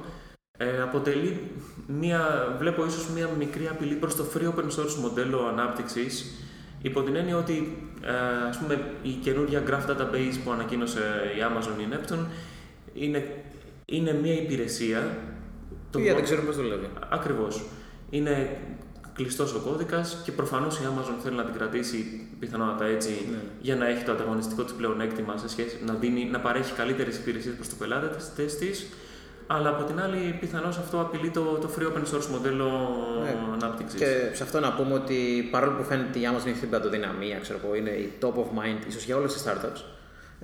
ε, 0.59 0.83
αποτελεί 0.83 1.41
μία, 1.87 2.55
βλέπω 2.59 2.87
ίσως 2.87 3.09
μία 3.09 3.29
μικρή 3.39 3.69
απειλή 3.69 3.95
προς 3.95 4.17
το 4.17 4.25
free 4.35 4.43
open 4.43 4.65
source 4.65 4.95
μοντέλο 5.01 5.47
ανάπτυξης 5.47 6.35
υπό 6.83 7.03
την 7.03 7.17
έννοια 7.17 7.37
ότι 7.37 7.89
ε, 8.03 8.49
ας 8.49 8.59
πούμε, 8.59 8.81
η 9.03 9.11
καινούργια 9.11 9.63
Graph 9.67 9.91
Database 9.91 10.39
που 10.45 10.53
ανακοίνωσε 10.53 11.01
η 11.37 11.41
Amazon 11.41 11.81
ή 11.81 11.83
η 11.83 11.89
Neptune 11.93 12.27
είναι, 12.95 13.43
είναι 13.85 14.13
μία 14.13 14.35
υπηρεσία 14.35 15.19
το 15.91 16.01
δεν 16.01 16.23
ξέρουμε 16.23 16.47
πώς 16.47 16.57
δουλεύει. 16.57 16.89
Ακριβώς. 17.11 17.65
Είναι 18.11 18.59
κλειστός 19.15 19.55
ο 19.55 19.59
κώδικας 19.59 20.21
και 20.25 20.33
προφανώς 20.33 20.79
η 20.79 20.83
Amazon 20.85 21.15
θέλει 21.23 21.37
να 21.37 21.45
την 21.45 21.55
κρατήσει 21.55 22.29
πιθανότατα 22.39 22.85
έτσι 22.85 23.27
ναι. 23.31 23.37
για 23.61 23.77
να 23.77 23.87
έχει 23.87 24.05
το 24.05 24.13
ανταγωνιστικό 24.13 24.63
της 24.63 24.73
πλεονέκτημα 24.73 25.37
σε 25.37 25.49
σχέση 25.49 25.79
να, 25.87 25.95
δίνει, 25.95 26.25
να 26.25 26.41
παρέχει 26.41 26.73
καλύτερες 26.73 27.17
υπηρεσίες 27.17 27.55
προς 27.55 27.69
το 27.69 27.75
πελάτη 27.79 28.09
της. 28.59 28.87
Αλλά 29.47 29.69
από 29.69 29.85
την 29.85 30.01
άλλη, 30.01 30.37
πιθανώς 30.41 30.79
αυτό 30.79 31.01
απειλεί 31.01 31.31
το, 31.31 31.41
το 31.41 31.71
free 31.79 31.83
open 31.83 32.15
source 32.15 32.27
μοντέλο 32.31 32.67
ναι. 33.23 33.37
ανάπτυξης. 33.53 34.01
Και 34.01 34.31
σε 34.33 34.43
αυτό 34.43 34.61
να 34.61 34.73
πούμε 34.73 34.95
ότι 34.95 35.49
παρόλο 35.51 35.77
που 35.77 35.83
φαίνεται 35.83 36.19
η 36.19 36.23
Amazon 36.33 36.47
έχει 36.47 36.59
την 36.59 36.71
παντοδυναμία, 36.71 37.39
ξέρω 37.39 37.61
εγώ, 37.65 37.75
είναι 37.75 37.91
η 37.91 38.13
top 38.21 38.35
of 38.35 38.59
mind 38.59 38.89
ίσως 38.89 39.05
για 39.05 39.17
όλες 39.17 39.33
τις 39.33 39.45
startups. 39.47 39.94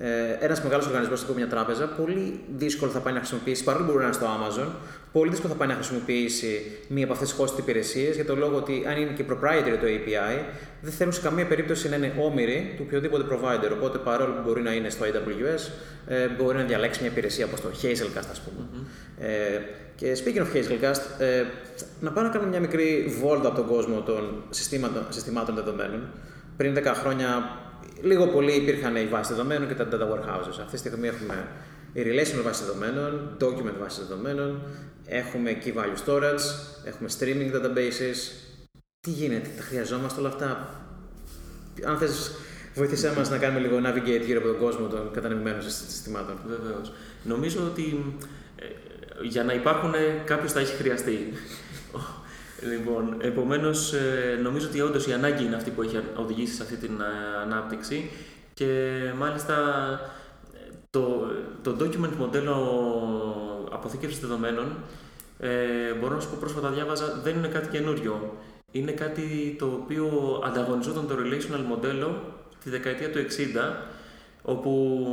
Ε, 0.03 0.45
ένας 0.45 0.61
μεγάλος 0.61 0.85
οργανισμός, 0.85 1.19
τύπου 1.19 1.33
μια 1.33 1.47
τράπεζα, 1.47 1.87
πολύ 1.87 2.39
δύσκολο 2.55 2.91
θα 2.91 2.99
πάει 2.99 3.13
να 3.13 3.19
χρησιμοποιήσει, 3.19 3.63
παρόλο 3.63 3.85
που 3.85 3.91
μπορεί 3.91 4.03
να 4.03 4.09
είναι 4.09 4.19
στο 4.19 4.25
Amazon, 4.25 4.67
πολύ 5.11 5.29
δύσκολο 5.29 5.53
θα 5.53 5.59
πάει 5.59 5.67
να 5.67 5.73
χρησιμοποιήσει 5.73 6.77
μία 6.87 7.03
από 7.03 7.13
αυτές 7.13 7.33
τις 7.33 7.39
hosted 7.39 7.59
υπηρεσίες 7.59 8.15
για 8.15 8.25
το 8.25 8.35
λόγο 8.35 8.55
ότι 8.55 8.83
αν 8.87 8.97
είναι 9.01 9.11
και 9.11 9.23
proprietary 9.29 9.77
το 9.81 9.87
API, 9.87 10.43
δεν 10.81 10.91
θέλουν 10.91 11.13
σε 11.13 11.21
καμία 11.21 11.45
περίπτωση 11.45 11.89
να 11.89 11.95
είναι 11.95 12.13
όμοιροι 12.19 12.73
του 12.77 12.83
οποιοδήποτε 12.87 13.23
provider. 13.31 13.71
Οπότε 13.77 13.97
παρόλο 13.97 14.33
που 14.33 14.41
μπορεί 14.45 14.61
να 14.61 14.73
είναι 14.73 14.89
στο 14.89 15.05
AWS, 15.05 15.71
ε, 16.07 16.27
μπορεί 16.27 16.57
να 16.57 16.63
διαλέξει 16.63 17.01
μια 17.01 17.11
υπηρεσία 17.11 17.45
όπως 17.45 17.61
το 17.61 17.69
Hazelcast, 17.81 18.27
ας 18.31 18.41
πούμε. 18.41 18.67
Mm-hmm. 18.73 19.23
Ε, 19.23 19.59
και 19.95 20.17
speaking 20.23 20.39
of 20.39 20.55
Hazelcast, 20.55 21.01
ε, 21.19 21.43
να 21.99 22.11
πάω 22.11 22.23
να 22.23 22.29
κάνω 22.29 22.47
μια 22.47 22.59
μικρή 22.59 23.15
βόλτα 23.21 23.47
από 23.47 23.57
τον 23.57 23.67
κόσμο 23.67 24.01
των 24.01 24.43
συστήματων, 24.49 25.05
συστημάτων 25.09 25.55
δεδομένων. 25.55 26.01
Πριν 26.57 26.73
10 26.73 26.93
χρόνια 26.95 27.59
λίγο 28.01 28.27
πολύ 28.27 28.51
υπήρχαν 28.55 28.95
οι 28.95 29.05
βάσεις 29.05 29.35
δεδομένων 29.35 29.67
και 29.67 29.73
τα 29.73 29.87
data 29.91 30.13
warehouses. 30.13 30.57
Αυτή 30.59 30.71
τη 30.71 30.77
στιγμή 30.77 31.07
έχουμε 31.07 31.47
η 31.93 32.01
relational 32.01 32.43
βάση 32.43 32.63
δεδομένων, 32.63 33.37
document 33.39 33.79
βάση 33.79 34.01
δεδομένων, 34.01 34.61
έχουμε 35.05 35.57
key 35.63 35.73
value 35.73 36.05
storage, 36.05 36.41
έχουμε 36.83 37.09
streaming 37.19 37.55
databases. 37.55 38.17
Τι 38.99 39.09
γίνεται, 39.09 39.49
τα 39.57 39.63
χρειαζόμαστε 39.63 40.19
όλα 40.19 40.29
αυτά; 40.29 40.69
Αν 41.85 41.97
θες 41.97 42.31
βοήθησέ 42.75 43.13
μας 43.17 43.29
να 43.29 43.37
κάνουμε 43.37 43.59
λίγο 43.59 43.81
navigate 43.85 44.25
γύρω 44.25 44.39
από 44.39 44.47
τον 44.47 44.57
κόσμο 44.57 44.87
των 44.87 45.11
κατανεμημένων 45.13 45.61
συστημάτων. 45.61 46.35
Βεβαίως. 46.47 46.93
Νομίζω 47.23 47.63
ότι 47.63 48.15
ε, 48.55 48.65
για 49.27 49.43
να 49.43 49.53
υπάρχουν 49.53 49.93
κάποιος 50.25 50.51
θα 50.51 50.59
έχει 50.59 50.75
χρειαστεί. 50.75 51.33
Λοιπόν, 52.69 53.15
επομένως, 53.21 53.93
ε, 53.93 54.39
νομίζω 54.41 54.67
ότι 54.67 54.81
όντως 54.81 55.07
η 55.07 55.13
ανάγκη 55.13 55.43
είναι 55.43 55.55
αυτή 55.55 55.69
που 55.69 55.81
έχει 55.81 55.99
οδηγήσει 56.15 56.55
σε 56.55 56.63
αυτή 56.63 56.75
την 56.75 57.01
ε, 57.01 57.41
ανάπτυξη 57.41 58.09
και 58.53 58.99
μάλιστα 59.17 59.55
το, 60.89 61.27
το 61.61 61.75
document 61.79 62.15
μοντέλο 62.17 62.55
αποθήκευσης 63.71 64.19
δεδομένων, 64.19 64.75
ε, 65.39 65.93
μπορώ 65.99 66.15
να 66.15 66.21
σου 66.21 66.29
πω 66.29 66.37
πρόσφατα 66.39 66.69
διάβαζα, 66.69 67.19
δεν 67.23 67.37
είναι 67.37 67.47
κάτι 67.47 67.69
καινούριο. 67.69 68.37
Είναι 68.71 68.91
κάτι 68.91 69.55
το 69.59 69.65
οποίο 69.65 70.07
ανταγωνιζόταν 70.45 71.07
το 71.07 71.15
relational 71.15 71.63
μοντέλο 71.67 72.21
τη 72.63 72.69
δεκαετία 72.69 73.11
του 73.11 73.19
60, 73.19 73.23
όπου 74.41 75.05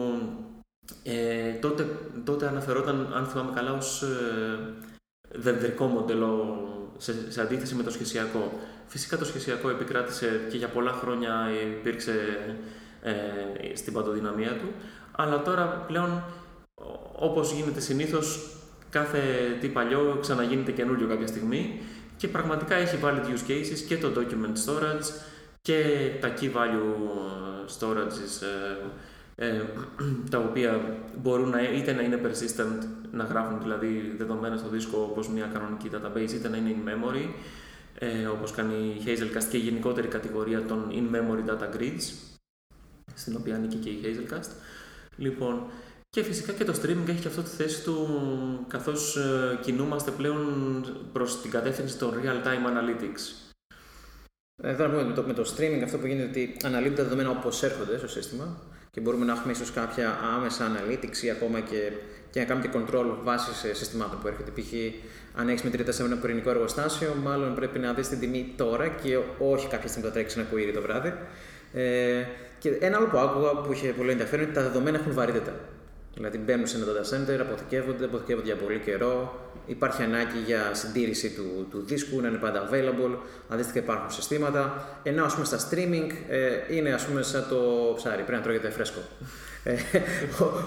ε, 1.02 1.52
τότε, 1.60 1.86
τότε 2.24 2.46
αναφερόταν, 2.46 3.12
αν 3.14 3.26
θυμάμαι 3.26 3.52
καλά, 3.54 3.72
ως 3.72 4.02
ε, 5.42 5.84
μοντέλο 5.84 6.62
σε, 6.98 7.32
σε 7.32 7.40
αντίθεση 7.40 7.74
με 7.74 7.82
το 7.82 7.90
σχεσιακό. 7.90 8.60
Φυσικά 8.86 9.16
το 9.16 9.24
σχεσιακό 9.24 9.68
επικράτησε 9.68 10.40
και 10.50 10.56
για 10.56 10.68
πολλά 10.68 10.92
χρόνια 10.92 11.48
υπήρξε 11.78 12.12
ε, 13.02 13.12
στην 13.74 13.92
παντοδυναμία 13.92 14.56
του, 14.56 14.72
αλλά 15.12 15.42
τώρα 15.42 15.64
πλέον 15.64 16.22
όπως 17.12 17.52
γίνεται 17.52 17.80
συνήθως 17.80 18.50
κάθε 18.90 19.20
τι 19.60 19.68
παλιό 19.68 20.18
ξαναγίνεται 20.20 20.72
καινούριο 20.72 21.08
κάποια 21.08 21.26
στιγμή 21.26 21.80
και 22.16 22.28
πραγματικά 22.28 22.74
έχει 22.74 22.98
valid 23.02 23.24
use 23.24 23.50
cases 23.50 23.78
και 23.88 23.98
το 23.98 24.12
document 24.16 24.70
storage 24.70 25.04
και 25.62 26.10
τα 26.20 26.32
key 26.40 26.44
value 26.44 26.94
storages 27.78 28.42
ε, 29.40 29.46
ε, 29.46 29.62
τα 30.30 30.38
οποία 30.38 30.96
μπορούν 31.22 31.48
να, 31.48 31.62
είτε 31.62 31.92
να 31.92 32.02
είναι 32.02 32.20
persistent, 32.24 32.86
να 33.12 33.24
γράφουν 33.24 33.62
δηλαδή 33.62 34.14
δεδομένα 34.16 34.56
στο 34.56 34.68
δίσκο 34.68 34.98
όπως 35.10 35.28
μια 35.28 35.50
κανονική 35.52 35.90
database, 35.92 36.32
είτε 36.32 36.48
να 36.48 36.56
είναι 36.56 36.74
in 36.76 36.88
memory, 36.88 37.28
ε, 37.98 38.26
όπως 38.26 38.52
κάνει 38.52 38.74
η 38.74 39.02
Hazelcast 39.06 39.44
και 39.50 39.56
η 39.56 39.60
γενικότερη 39.60 40.08
κατηγορία 40.08 40.62
των 40.64 40.90
in 40.90 41.16
memory 41.16 41.50
data 41.50 41.76
grids, 41.76 42.12
στην 43.14 43.36
οποία 43.36 43.54
ανήκει 43.54 43.76
και 43.76 43.88
η 43.88 44.00
Hazelcast. 44.04 44.50
Λοιπόν, 45.16 45.66
και 46.10 46.22
φυσικά 46.22 46.52
και 46.52 46.64
το 46.64 46.72
streaming 46.82 47.08
έχει 47.08 47.20
και 47.20 47.28
αυτό 47.28 47.42
τη 47.42 47.48
θέση 47.48 47.84
του 47.84 48.08
καθώς 48.68 49.16
ε, 49.16 49.58
κινούμαστε 49.62 50.10
πλέον 50.10 50.84
προς 51.12 51.40
την 51.40 51.50
κατεύθυνση 51.50 51.98
των 51.98 52.14
real-time 52.14 52.66
analytics. 52.66 53.47
Εδώ 54.62 54.86
να 54.86 54.90
πούμε 54.90 55.04
με 55.04 55.12
το, 55.12 55.22
με 55.22 55.32
το 55.32 55.54
streaming 55.56 55.80
αυτό 55.84 55.98
που 55.98 56.06
γίνεται 56.06 56.28
ότι 56.28 56.56
αναλύουν 56.64 56.94
τα 56.94 57.02
δεδομένα 57.02 57.30
όπως 57.30 57.62
έρχονται 57.62 57.98
στο 57.98 58.08
σύστημα 58.08 58.56
και 58.90 59.00
μπορούμε 59.00 59.24
να 59.24 59.32
έχουμε 59.32 59.52
ίσως 59.52 59.72
κάποια 59.72 60.18
άμεσα 60.36 60.70
analytics 60.70 61.22
ή 61.22 61.30
ακόμα 61.30 61.60
και, 61.60 61.92
και 62.30 62.40
να 62.40 62.46
κάνουμε 62.46 62.66
και 62.66 62.78
control 62.78 63.16
βάσει 63.22 63.74
συστημάτων 63.74 64.18
που 64.20 64.28
έρχεται. 64.28 64.50
Π.χ. 64.50 64.72
αν 65.40 65.48
έχεις 65.48 65.62
μετρητά 65.62 65.92
σε 65.92 66.02
ένα 66.02 66.16
πυρηνικό 66.16 66.50
εργοστάσιο, 66.50 67.14
μάλλον 67.22 67.54
πρέπει 67.54 67.78
να 67.78 67.92
δεις 67.92 68.08
την 68.08 68.18
τιμή 68.18 68.52
τώρα 68.56 68.88
και 68.88 69.18
όχι 69.38 69.68
κάποια 69.68 69.88
στιγμή 69.88 70.02
που 70.02 70.08
θα 70.08 70.12
τρέξεις 70.12 70.38
ένα 70.38 70.48
κουίρι 70.50 70.72
το 70.72 70.80
βράδυ. 70.80 71.12
Ε, 71.72 72.22
και 72.58 72.68
ένα 72.80 72.96
άλλο 72.96 73.06
που 73.06 73.18
άκουγα 73.18 73.50
που 73.50 73.72
είχε 73.72 73.88
πολύ 73.88 74.10
ενδιαφέρον 74.10 74.40
είναι 74.40 74.50
ότι 74.52 74.60
τα 74.60 74.68
δεδομένα 74.68 74.98
έχουν 74.98 75.12
βαρύτητα. 75.12 75.52
Δηλαδή 76.18 76.38
μπαίνουν 76.38 76.66
σε 76.66 76.76
ένα 76.76 76.86
data 76.86 77.04
center, 77.14 77.38
αποθηκεύονται, 77.40 78.04
αποθηκεύονται 78.04 78.46
για 78.46 78.56
πολύ 78.56 78.78
καιρό. 78.78 79.40
Υπάρχει 79.66 80.02
ανάγκη 80.02 80.38
για 80.46 80.70
συντήρηση 80.72 81.30
του, 81.30 81.66
του 81.70 81.82
δίσκου, 81.86 82.20
να 82.20 82.28
είναι 82.28 82.36
πάντα 82.36 82.68
available. 82.68 83.16
Αντίστοιχα 83.48 83.78
υπάρχουν 83.78 84.10
συστήματα. 84.10 84.88
Ενώ 85.02 85.24
ας 85.24 85.34
πούμε 85.34 85.44
στα 85.44 85.58
streaming 85.58 86.10
ε, 86.28 86.76
είναι 86.76 86.92
ας 86.92 87.04
πούμε 87.04 87.22
σαν 87.22 87.46
το 87.48 87.56
ψάρι, 87.96 88.22
πρέπει 88.22 88.32
να 88.32 88.40
τρώγεται 88.40 88.70
φρέσκο. 88.70 89.00
Ε, 89.62 89.74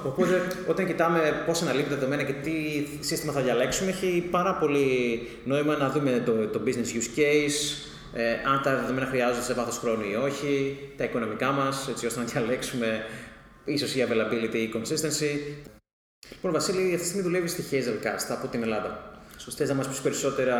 οπότε 0.09 0.41
όταν 0.67 0.85
κοιτάμε 0.85 1.43
πώς 1.45 1.61
αναλύουν 1.61 1.89
τα 1.89 1.95
δεδομένα 1.95 2.23
και 2.23 2.33
τι 2.33 2.51
σύστημα 2.99 3.33
θα 3.33 3.41
διαλέξουμε, 3.41 3.89
έχει 3.89 4.27
πάρα 4.31 4.53
πολύ 4.55 4.87
νόημα 5.45 5.77
να 5.77 5.89
δούμε 5.89 6.21
το, 6.25 6.47
το 6.47 6.61
business 6.65 6.97
use 6.97 7.19
case, 7.19 7.89
ε, 8.13 8.31
αν 8.31 8.61
τα 8.63 8.75
δεδομένα 8.75 9.05
χρειάζονται 9.05 9.41
σε 9.41 9.53
βάθος 9.53 9.77
χρόνου 9.77 10.03
ή 10.11 10.15
όχι, 10.15 10.79
τα 10.97 11.03
οικονομικά 11.03 11.51
μας, 11.51 11.87
έτσι 11.89 12.05
ώστε 12.05 12.19
να 12.19 12.25
διαλέξουμε 12.25 13.03
ίσως 13.65 13.95
η 13.95 14.07
availability 14.09 14.55
ή 14.55 14.61
η 14.61 14.73
consistency. 14.75 15.39
Λοιπόν, 16.31 16.51
Βασίλη, 16.51 16.83
αυτή 16.83 16.97
τη 16.97 17.05
στιγμή 17.05 17.21
δουλεύει 17.21 17.47
στη 17.47 17.63
Hazelcast 17.71 18.25
από 18.29 18.47
την 18.47 18.61
Ελλάδα. 18.63 19.11
Θες 19.55 19.69
να 19.69 19.75
μας 19.75 19.87
πεις 19.87 20.01
περισσότερα 20.01 20.57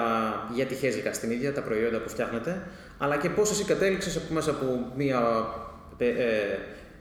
για 0.54 0.66
τη 0.66 0.76
Hazelcast 0.82 1.18
την 1.22 1.32
ίδια, 1.32 1.54
τα 1.54 1.62
προϊόντα 1.62 2.00
που 2.00 2.10
φτιάχνετε, 2.10 2.68
αλλά 2.98 3.18
και 3.18 3.30
πώς 3.30 3.52
εσύ 3.52 3.64
κατέληξες 3.64 4.20
μέσα 4.30 4.52
από 4.52 4.92
μια 4.96 5.46
ε, 5.98 6.08
ε, 6.08 6.60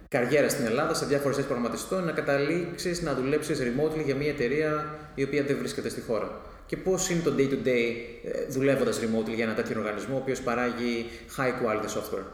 καριέρα 0.08 0.48
στην 0.48 0.66
Ελλάδα 0.66 0.94
σε 0.94 1.06
διάφορες 1.06 1.36
θέσεις 1.36 1.50
προγραμματιστών 1.50 2.04
να 2.04 2.12
καταλήξεις 2.12 3.02
να 3.02 3.14
δουλέψεις 3.14 3.58
remotely 3.60 4.04
για 4.04 4.14
μια 4.14 4.28
εταιρεία 4.28 4.98
η 5.14 5.22
οποία 5.22 5.42
δεν 5.42 5.56
βρίσκεται 5.58 5.88
στη 5.88 6.00
χώρα 6.00 6.40
και 6.66 6.76
πώς 6.76 7.10
είναι 7.10 7.22
το 7.22 7.34
day 7.38 7.50
to 7.50 7.66
day 7.66 7.94
ε, 8.24 8.46
δουλεύοντας 8.48 9.00
remotely 9.00 9.34
για 9.34 9.44
ένα 9.44 9.54
τέτοιο 9.54 9.80
οργανισμό 9.80 10.14
ο 10.14 10.18
οποίος 10.18 10.40
παράγει 10.40 11.06
high 11.36 11.52
quality 11.62 11.88
software; 11.98 12.24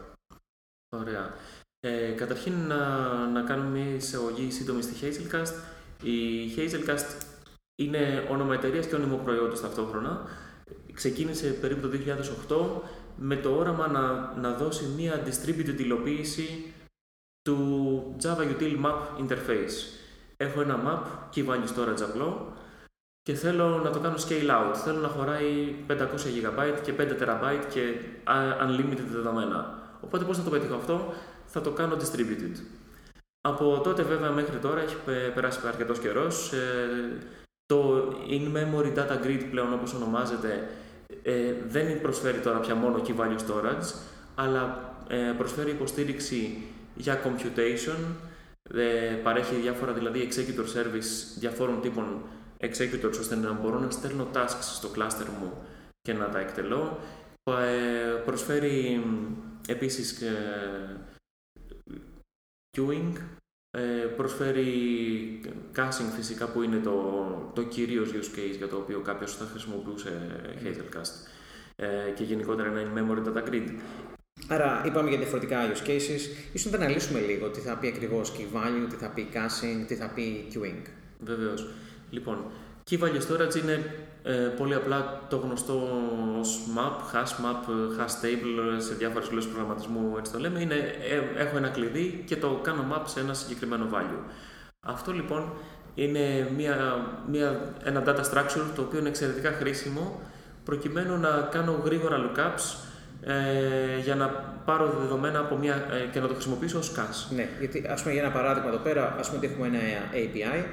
Ωραία. 0.89 1.33
Ε, 1.79 2.11
καταρχήν 2.11 2.53
να, 2.53 3.07
να 3.27 3.41
κάνουμε 3.41 3.79
μια 3.79 3.95
εισαγωγή 3.95 4.51
σύντομη 4.51 4.81
στη 4.81 4.93
Hazelcast. 5.01 5.53
Η 6.03 6.17
Hazelcast 6.55 7.21
είναι 7.75 8.27
όνομα 8.29 8.53
εταιρείας 8.53 8.87
και 8.87 8.95
όνομο 8.95 9.17
προϊόντος 9.17 9.61
ταυτόχρονα. 9.61 10.27
Ξεκίνησε 10.93 11.47
περίπου 11.47 11.87
το 11.87 11.97
2008 12.47 12.81
με 13.15 13.35
το 13.35 13.55
όραμα 13.55 13.87
να, 13.87 14.35
να 14.35 14.53
δώσει 14.53 14.85
μια 14.97 15.23
distributed 15.25 15.79
υλοποίηση 15.79 16.73
του 17.41 18.15
Java 18.23 18.57
Util 18.57 18.85
Map 18.85 19.21
Interface. 19.21 19.75
Έχω 20.37 20.61
ένα 20.61 20.83
map, 20.85 21.35
key 21.35 21.45
value 21.45 21.75
storage 21.75 22.01
απλό, 22.01 22.53
και 23.21 23.33
θέλω 23.33 23.67
να 23.67 23.89
το 23.89 23.99
κάνω 23.99 24.15
scale 24.15 24.49
out. 24.49 24.75
Θέλω 24.75 24.99
να 24.99 25.07
χωράει 25.07 25.75
500 25.87 25.93
GB 25.95 26.81
και 26.83 26.93
5 26.97 27.01
TB 27.01 27.65
και 27.69 27.93
unlimited 28.61 29.07
δεδομένα. 29.11 29.79
Οπότε 30.01 30.25
πώς 30.25 30.37
θα 30.37 30.43
το 30.43 30.49
πετύχω 30.49 30.75
αυτό, 30.75 31.13
θα 31.47 31.61
το 31.61 31.71
κάνω 31.71 31.95
distributed. 31.95 32.55
Από 33.41 33.81
τότε 33.83 34.03
βέβαια 34.03 34.31
μέχρι 34.31 34.57
τώρα 34.57 34.81
έχει 34.81 34.95
περάσει 35.33 35.59
αρκετός 35.67 35.99
καιρός. 35.99 36.53
Ε, 36.53 37.17
το 37.65 38.09
in-memory 38.29 38.97
data 38.97 39.25
grid 39.25 39.47
πλέον 39.49 39.73
όπως 39.73 39.93
ονομάζεται 39.93 40.67
ε, 41.23 41.53
δεν 41.67 42.01
προσφέρει 42.01 42.39
τώρα 42.39 42.59
πια 42.59 42.75
μόνο 42.75 43.01
key 43.05 43.15
value 43.15 43.39
storage, 43.47 43.95
αλλά 44.35 44.93
ε, 45.07 45.33
προσφέρει 45.37 45.71
υποστήριξη 45.71 46.63
για 46.95 47.21
computation, 47.23 47.97
παρέχει 49.23 49.55
διάφορα 49.55 49.91
δηλαδή 49.93 50.29
executor 50.31 50.77
service 50.77 51.37
διαφόρων 51.39 51.81
τύπων 51.81 52.21
executors 52.59 53.19
ώστε 53.19 53.35
να 53.35 53.51
μπορώ 53.51 53.79
να 53.79 53.89
στέλνω 53.89 54.27
tasks 54.33 54.61
στο 54.61 54.89
cluster 54.95 55.27
μου 55.39 55.53
και 56.01 56.13
να 56.13 56.29
τα 56.29 56.39
εκτελώ. 56.39 56.99
Ε, 57.43 58.21
προσφέρει 58.25 59.03
επίσης 59.67 60.21
ε, 60.21 60.97
queuing, 62.77 63.13
ε, 63.71 63.81
προσφέρει 64.17 64.71
caching 65.75 66.11
φυσικά 66.15 66.47
που 66.47 66.61
είναι 66.61 66.77
το, 66.77 67.51
το 67.53 67.63
κυρίως 67.63 68.11
use 68.11 68.37
case 68.37 68.55
για 68.57 68.67
το 68.67 68.75
οποίο 68.75 68.99
κάποιος 68.99 69.35
θα 69.35 69.45
χρησιμοποιούσε 69.45 70.11
Hazelcast 70.63 71.27
και 72.15 72.23
γενικότερα 72.23 72.69
ένα 72.69 72.81
in-memory 72.81 73.27
data 73.27 73.49
grid. 73.49 73.69
Άρα 74.47 74.83
είπαμε 74.85 75.09
για 75.09 75.17
διαφορετικά 75.17 75.71
use 75.73 75.87
cases. 75.89 76.21
Ίσως 76.53 76.71
να 76.71 76.77
τα 76.77 76.85
αναλύσουμε 76.85 77.19
λίγο 77.19 77.49
τι 77.49 77.59
θα 77.59 77.77
πει 77.77 77.87
ακριβώς 77.87 78.31
key 78.31 78.57
value, 78.57 78.89
τι 78.89 78.95
θα 78.95 79.07
πει 79.09 79.27
caching, 79.33 79.85
τι 79.87 79.95
θα 79.95 80.07
πει 80.07 80.47
queuing. 80.53 80.89
Βεβαίως. 81.19 81.69
Λοιπόν, 82.09 82.45
Key 82.89 82.99
Value 82.99 83.21
Storage 83.31 83.55
είναι 83.55 83.85
Ε, 84.29 84.33
πολύ 84.33 84.75
απλά 84.75 85.21
το 85.29 85.37
γνωστό 85.37 85.73
ως 86.39 86.59
map, 86.75 87.15
hash 87.15 87.45
map, 87.45 87.61
hash 87.99 88.25
table 88.25 88.75
σε 88.77 88.93
διάφορες 88.93 89.27
γλώσσες 89.27 89.51
προγραμματισμού, 89.51 90.15
έτσι 90.17 90.31
το 90.31 90.39
λέμε, 90.39 90.59
είναι 90.59 90.75
ε, 90.75 91.41
έχω 91.41 91.57
ένα 91.57 91.67
κλειδί 91.67 92.23
και 92.25 92.35
το 92.35 92.59
κάνω 92.63 92.85
map 92.91 93.01
σε 93.05 93.19
ένα 93.19 93.33
συγκεκριμένο 93.33 93.87
value. 93.93 94.31
Αυτό 94.79 95.11
λοιπόν 95.11 95.51
είναι 95.95 96.51
μια, 96.57 97.05
μια, 97.31 97.73
ένα 97.83 98.03
data 98.05 98.19
structure 98.19 98.65
το 98.75 98.81
οποίο 98.81 98.99
είναι 98.99 99.09
εξαιρετικά 99.09 99.51
χρήσιμο 99.51 100.21
προκειμένου 100.63 101.17
να 101.17 101.47
κάνω 101.51 101.81
γρήγορα 101.85 102.17
lookups 102.17 102.75
ε, 103.21 103.99
για 104.03 104.15
να 104.15 104.27
πάρω 104.65 104.95
δεδομένα 104.99 105.39
από 105.39 105.57
μια, 105.57 105.75
ε, 105.75 106.09
και 106.11 106.19
να 106.19 106.27
το 106.27 106.33
χρησιμοποιήσω 106.33 106.77
ως 106.77 106.91
cache. 106.95 107.35
Ναι, 107.35 107.49
γιατί 107.59 107.87
ας 107.89 108.01
πούμε 108.01 108.13
για 108.13 108.23
ένα 108.23 108.31
παράδειγμα 108.31 108.69
εδώ 108.69 108.77
πέρα, 108.77 109.15
ας 109.19 109.27
πούμε 109.27 109.37
ότι 109.37 109.53
έχουμε 109.53 109.67
ένα 109.67 109.79
API, 110.13 110.63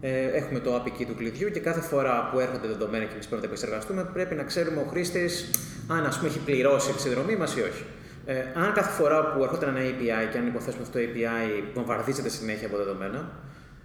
ε, 0.00 0.26
έχουμε 0.26 0.60
το 0.60 0.74
API 0.74 1.00
key 1.00 1.04
του 1.06 1.14
κλειδιού 1.14 1.50
και 1.50 1.60
κάθε 1.60 1.80
φορά 1.80 2.28
που 2.32 2.38
έρχονται 2.38 2.66
δεδομένα 2.66 3.04
και 3.04 3.12
εμείς 3.12 3.26
πρέπει 3.26 3.42
να 3.42 3.48
τα 3.48 3.54
επεξεργαστούμε, 3.54 4.10
πρέπει 4.12 4.34
να 4.34 4.42
ξέρουμε 4.42 4.80
ο 4.80 4.86
χρήστης 4.90 5.50
αν 5.88 6.06
ας 6.06 6.16
πούμε 6.16 6.28
έχει 6.28 6.38
πληρώσει 6.38 6.92
τη 6.92 7.00
συνδρομή 7.00 7.36
μας 7.36 7.56
ή 7.56 7.60
όχι. 7.60 7.84
Ε, 8.26 8.40
αν 8.54 8.72
κάθε 8.72 8.90
φορά 8.90 9.32
που 9.32 9.42
έρχεται 9.42 9.66
ένα 9.66 9.80
API 9.80 10.30
και 10.32 10.38
αν 10.38 10.46
υποθέσουμε 10.46 10.82
αυτό 10.82 10.98
το 10.98 11.04
API 11.04 11.62
βομβαρδίζεται 11.74 12.28
συνέχεια 12.28 12.66
από 12.66 12.76
δεδομένα, 12.76 13.30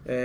ε, 0.05 0.15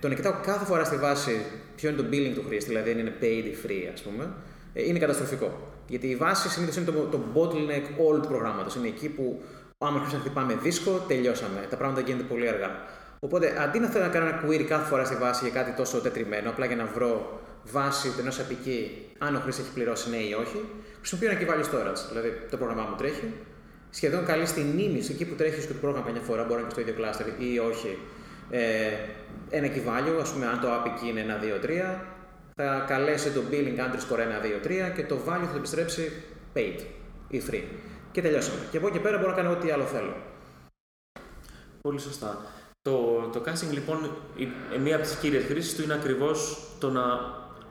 τον 0.00 0.14
κοιτάω 0.14 0.34
κάθε 0.42 0.64
φορά 0.64 0.84
στη 0.84 0.96
βάση 0.96 1.40
ποιο 1.76 1.88
είναι 1.88 1.98
το 1.98 2.04
billing 2.10 2.34
του 2.34 2.44
χρήστη, 2.46 2.68
δηλαδή 2.68 2.90
αν 2.90 2.98
είναι 2.98 3.12
paid 3.20 3.44
ή 3.44 3.56
free, 3.66 3.90
ας 3.92 4.02
πούμε, 4.02 4.32
ε, 4.72 4.86
είναι 4.86 4.98
καταστροφικό. 4.98 5.68
Γιατί 5.86 6.06
η 6.06 6.16
βάση 6.16 6.48
συνήθως 6.48 6.76
είναι 6.76 6.84
το, 6.84 6.92
το 6.92 7.20
bottleneck 7.34 8.06
όλου 8.06 8.20
του 8.20 8.28
προγράμματος. 8.28 8.74
Είναι 8.76 8.86
εκεί 8.86 9.08
που 9.08 9.42
άμα 9.78 9.96
αρχίσουμε 9.96 10.18
να 10.18 10.24
χτυπάμε 10.24 10.58
δίσκο, 10.62 10.90
τελειώσαμε. 11.08 11.66
Τα 11.70 11.76
πράγματα 11.76 12.00
γίνονται 12.00 12.24
πολύ 12.24 12.48
αργά. 12.48 12.70
Οπότε 13.20 13.62
αντί 13.62 13.78
να 13.78 13.86
θέλω 13.88 14.04
να 14.04 14.10
κάνω 14.10 14.26
ένα 14.26 14.42
query 14.44 14.62
κάθε 14.62 14.88
φορά 14.88 15.04
στη 15.04 15.14
βάση 15.14 15.48
για 15.48 15.62
κάτι 15.62 15.76
τόσο 15.76 16.00
τετριμένο, 16.00 16.50
απλά 16.50 16.66
για 16.66 16.76
να 16.76 16.86
βρω 16.86 17.40
βάση 17.64 18.12
ενός 18.20 18.38
απική 18.40 19.06
αν 19.18 19.36
ο 19.36 19.40
χρήστη 19.40 19.62
έχει 19.62 19.72
πληρώσει 19.72 20.10
ναι 20.10 20.16
ή 20.16 20.32
όχι, 20.32 20.64
χρησιμοποιώ 20.96 21.30
ένα 21.30 21.40
key 21.40 21.46
value 21.50 21.68
storage. 21.70 22.00
Δηλαδή 22.08 22.46
το 22.50 22.56
πρόγραμμά 22.56 22.82
μου 22.82 22.96
τρέχει, 22.96 23.32
σχεδόν 23.90 24.24
καλεί 24.24 24.46
στην 24.46 24.62
μνήμη, 24.66 24.98
εκεί 24.98 25.24
που 25.24 25.34
τρέχεις 25.34 25.66
και 25.66 25.72
το 25.72 25.78
πρόγραμμα 25.78 26.10
μια 26.10 26.20
φορά, 26.20 26.42
μπορεί 26.42 26.54
να 26.54 26.60
είναι 26.60 26.70
στο 26.70 26.80
ίδιο 26.80 26.94
cluster 26.98 27.42
ή 27.42 27.58
όχι, 27.58 27.98
ε, 28.50 28.90
ένα 29.50 29.66
key 29.66 29.82
value, 29.88 30.20
ας 30.20 30.32
πούμε 30.32 30.46
αν 30.46 30.60
το 30.60 30.68
API 30.72 31.08
είναι 31.08 31.20
1, 31.20 31.38
2, 31.38 31.58
3, 31.60 32.00
θα 32.56 32.84
καλέσει 32.88 33.30
το 33.30 33.42
billing 33.50 33.78
underscore 33.78 34.18
1, 34.18 34.40
2, 34.40 34.60
3 34.60 34.92
και 34.96 35.02
το 35.02 35.16
value 35.26 35.46
θα 35.46 35.52
το 35.52 35.56
επιστρέψει 35.56 36.12
paid 36.54 36.80
ή 37.28 37.42
free. 37.50 37.62
Και 38.12 38.22
τελειώσαμε. 38.22 38.58
Και 38.70 38.76
από 38.76 38.86
εκεί 38.86 38.96
και 38.96 39.02
πέρα 39.02 39.18
μπορώ 39.18 39.30
να 39.30 39.36
κάνω 39.36 39.50
ό,τι 39.50 39.70
άλλο 39.70 39.84
θέλω. 39.84 40.16
Πολύ 41.80 42.00
σωστά. 42.00 42.38
Το, 42.82 43.28
το 43.32 43.42
caching 43.46 43.72
λοιπόν, 43.72 44.10
η, 44.36 44.48
μία 44.78 44.96
από 44.96 45.04
τις 45.04 45.16
κύριες 45.16 45.44
χρήσεις 45.44 45.74
του 45.76 45.82
είναι 45.82 45.94
ακριβώς 45.94 46.58
το 46.78 46.90
να 46.90 47.02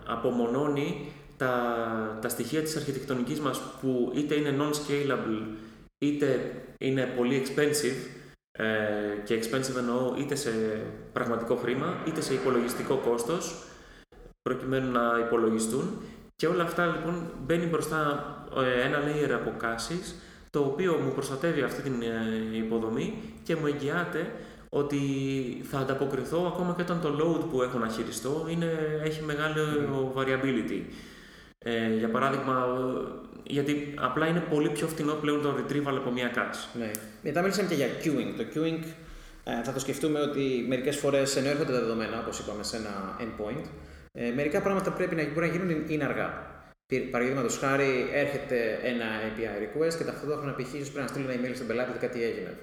απομονώνει 0.06 1.12
τα, 1.38 2.20
τα 2.22 2.30
στοιχεία 2.30 2.62
της 2.62 2.76
αρχιτεκτονικής 2.76 3.40
μας 3.40 3.62
που 3.82 4.12
είτε 4.16 4.36
είναι 4.36 4.56
non-scalable 4.60 5.48
είτε 5.98 6.54
είναι 6.78 7.06
πολύ 7.18 7.44
expensive 7.46 8.20
ε, 8.52 8.66
και 9.24 9.40
expensive 9.42 9.78
εννοώ 9.78 10.16
είτε 10.18 10.36
σε 10.36 10.52
πραγματικό 11.14 11.56
χρήμα 11.56 12.04
είτε 12.08 12.22
σε 12.22 12.34
υπολογιστικό 12.34 12.96
κόστος 12.98 13.64
προκειμένου 14.42 14.92
να 14.92 15.20
υπολογιστούν. 15.26 16.02
Και 16.36 16.48
όλα 16.48 16.64
αυτά 16.64 16.86
λοιπόν 16.86 17.32
μπαίνει 17.46 17.66
μπροστά 17.66 18.24
ε, 18.58 18.82
ένα 18.82 19.00
layer 19.00 19.32
από 19.32 19.54
κάσης 19.58 20.16
το 20.50 20.60
οποίο 20.60 20.94
μου 20.94 21.12
προστατεύει 21.12 21.62
αυτή 21.62 21.82
την 21.82 22.02
ε, 22.02 22.58
υποδομή 22.58 23.34
και 23.44 23.56
μου 23.56 23.68
εγγυάται 23.68 24.32
ότι 24.70 25.00
θα 25.70 25.80
ανταποκριθώ 25.80 26.46
ακόμα 26.48 26.74
και 26.76 26.82
όταν 26.82 27.02
το 27.02 27.10
load 27.20 27.50
που 27.50 27.62
έχω 27.62 27.78
να 27.78 27.88
χειριστώ 27.88 28.46
είναι, 28.50 29.00
έχει 29.04 29.24
μεγάλο 29.24 30.14
variability. 30.18 30.82
Ε, 31.60 31.94
για 31.98 32.10
παράδειγμα, 32.10 32.66
γιατί 33.44 33.94
απλά 33.96 34.28
είναι 34.28 34.40
πολύ 34.40 34.70
πιο 34.70 34.88
φθηνό 34.88 35.14
πλέον 35.14 35.42
το 35.42 35.56
retrieval 35.58 35.96
από 35.98 36.12
μια 36.12 36.32
cache. 36.36 36.80
Ναι. 36.80 36.92
Μετά 37.24 37.42
μιλήσαμε 37.42 37.68
και 37.68 37.76
για 37.76 37.88
queuing. 38.04 38.34
Το 38.38 38.44
queuing 38.54 38.84
ε, 39.44 39.64
θα 39.64 39.74
το 39.74 39.80
σκεφτούμε 39.80 40.20
ότι 40.20 40.66
μερικές 40.68 40.98
φορές 40.98 41.36
ενώ 41.36 41.50
έρχονται 41.50 41.72
τα 41.72 41.80
δεδομένα, 41.80 42.20
όπως 42.20 42.40
είπαμε, 42.40 42.64
σε 42.64 42.78
ένα 42.78 43.18
endpoint, 43.20 43.66
ε, 44.12 44.32
μερικά 44.32 44.62
πράγματα 44.62 44.92
πρέπει 44.92 45.16
να, 45.16 45.24
μπορεί 45.34 45.48
να 45.48 45.54
γίνουν 45.54 45.84
είναι 45.88 46.04
αργά. 46.04 46.58
Παραδείγματος 47.12 47.58
χάρη, 47.58 48.10
έρχεται 48.14 48.80
ένα 48.84 49.06
API 49.28 49.64
request 49.64 49.94
και 49.98 50.04
ταυτόχρονα 50.04 50.54
π.χ. 50.54 50.70
πρέπει 50.70 51.00
να 51.00 51.08
στείλω 51.08 51.32
ένα 51.32 51.42
email 51.42 51.52
στον 51.56 51.68
πελάτη 51.68 51.90
ότι 51.90 52.00
κάτι 52.00 52.24
έγινε. 52.24 52.58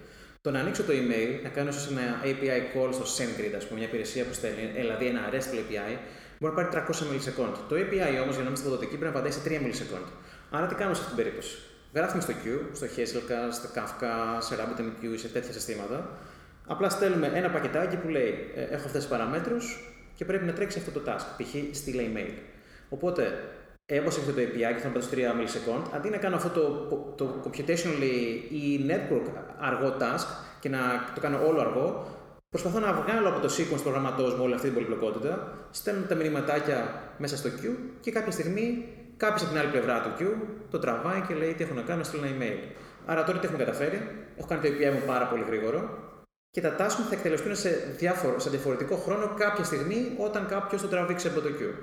Το 0.47 0.53
να 0.53 0.61
ανοίξω 0.61 0.83
το 0.83 0.93
email, 1.01 1.31
να 1.43 1.49
κάνω 1.49 1.69
ίσως 1.69 1.87
ένα 1.91 2.21
API 2.31 2.61
call 2.73 2.91
στο 2.99 3.05
SendGrid, 3.17 3.55
ας 3.57 3.65
πούμε, 3.67 3.79
μια 3.79 3.89
υπηρεσία 3.89 4.25
που 4.25 4.33
στέλνει, 4.33 4.65
δηλαδή 4.75 5.07
ένα 5.07 5.21
RESTful 5.33 5.59
API, 5.63 5.93
μπορεί 6.39 6.55
να 6.55 6.63
πάρει 6.63 6.69
300 6.73 7.03
millisecond. 7.09 7.55
Το 7.69 7.75
API 7.83 8.13
όμως, 8.23 8.35
για 8.35 8.43
να 8.45 8.49
είμαστε 8.51 8.67
αποδοτικοί, 8.67 8.97
πρέπει 8.97 9.13
να 9.13 9.19
απαντάει 9.19 9.33
σε 9.33 9.41
3 9.45 9.61
millisecond. 9.65 10.07
Άρα 10.51 10.67
τι 10.67 10.75
κάνω 10.75 10.95
σε 10.95 11.01
αυτήν 11.01 11.17
την 11.17 11.25
περίπτωση; 11.25 11.57
Γράφουμε 11.95 12.23
στο 12.23 12.33
queue, 12.43 12.61
στο 12.73 12.87
Hazelcast, 12.97 13.53
στο 13.59 13.69
Kafka, 13.77 14.13
σε 14.39 14.55
RabbitMQ, 14.61 15.03
σε 15.15 15.29
τέτοια 15.29 15.53
συστήματα. 15.53 16.19
Απλά 16.67 16.89
στέλνουμε 16.89 17.31
ένα 17.35 17.51
πακετάκι 17.51 17.97
που 17.97 18.09
λέει: 18.09 18.51
«Ε, 18.55 18.63
Έχω 18.63 18.85
αυτές 18.87 19.01
τις 19.03 19.07
παραμέτρους 19.07 19.95
και 20.15 20.25
πρέπει 20.25 20.45
να 20.45 20.53
τρέξει 20.53 20.79
αυτό 20.79 20.91
το 21.01 21.03
task. 21.07 21.27
Π.χ. 21.37 21.77
στείλε 21.77 22.03
email. 22.13 22.33
Οπότε 22.89 23.23
εγώ 23.87 24.11
σε 24.11 24.20
αυτό 24.20 24.33
το 24.33 24.40
API 24.40 24.75
και 24.75 24.81
θα 24.83 24.88
πατήσω 24.88 25.11
3 25.12 25.16
millisecond, 25.16 25.83
αντί 25.94 26.09
να 26.09 26.16
κάνω 26.16 26.37
αυτό 26.37 26.49
το, 26.49 27.14
το 27.16 27.42
computationally 27.44 28.16
ή 28.51 28.81
network 28.88 29.31
αργό 29.59 29.96
task 30.01 30.27
και 30.61 30.68
να 30.68 30.79
το 31.14 31.20
κάνω 31.20 31.46
όλο 31.46 31.61
αργό, 31.61 32.07
προσπαθώ 32.49 32.79
να 32.79 32.92
βγάλω 32.92 33.29
από 33.29 33.40
το 33.40 33.55
sequence 33.57 33.83
προγραμματός 33.83 34.35
μου 34.35 34.42
όλη 34.42 34.55
αυτή 34.55 34.66
την 34.66 34.75
πολυπλοκότητα, 34.75 35.59
στέλνω 35.70 36.07
τα 36.07 36.14
μηνυματάκια 36.14 37.03
μέσα 37.18 37.37
στο 37.37 37.49
queue 37.49 37.77
και 38.01 38.11
κάποια 38.11 38.33
στιγμή 38.33 38.85
κάποιος 39.16 39.42
από 39.42 39.51
την 39.51 39.61
άλλη 39.61 39.70
πλευρά 39.70 40.01
του 40.01 40.11
queue 40.18 40.37
το 40.70 40.79
τραβάει 40.79 41.20
και 41.20 41.35
λέει 41.35 41.53
τι 41.53 41.62
έχω 41.62 41.75
να 41.75 41.83
κάνω, 41.83 42.03
στείλω 42.03 42.25
ένα 42.25 42.35
email. 42.37 42.59
Άρα 43.07 43.25
τώρα 43.25 43.38
τι 43.38 43.46
έχουμε 43.46 43.64
καταφέρει, 43.64 44.01
έχω 44.37 44.46
κάνει 44.49 44.61
το 44.62 44.68
API 44.68 44.92
μου 44.92 45.03
πάρα 45.07 45.27
πολύ 45.27 45.44
γρήγορο 45.46 46.07
και 46.51 46.61
τα 46.61 46.77
task 46.79 46.94
μου 46.99 47.05
θα 47.09 47.14
εκτελεστούν 47.14 47.57
σε, 47.57 47.70
διάφορο, 47.96 48.38
σε 48.38 48.51
διαφορετικό 48.51 48.96
χρόνο 48.96 49.35
κάποια 49.37 49.64
στιγμή 49.64 50.12
όταν 50.16 50.46
κάποιος 50.46 50.81
το 50.83 50.88
τραβήξει 50.88 51.27
από 51.27 51.40
το 51.40 51.49
queue. 51.49 51.75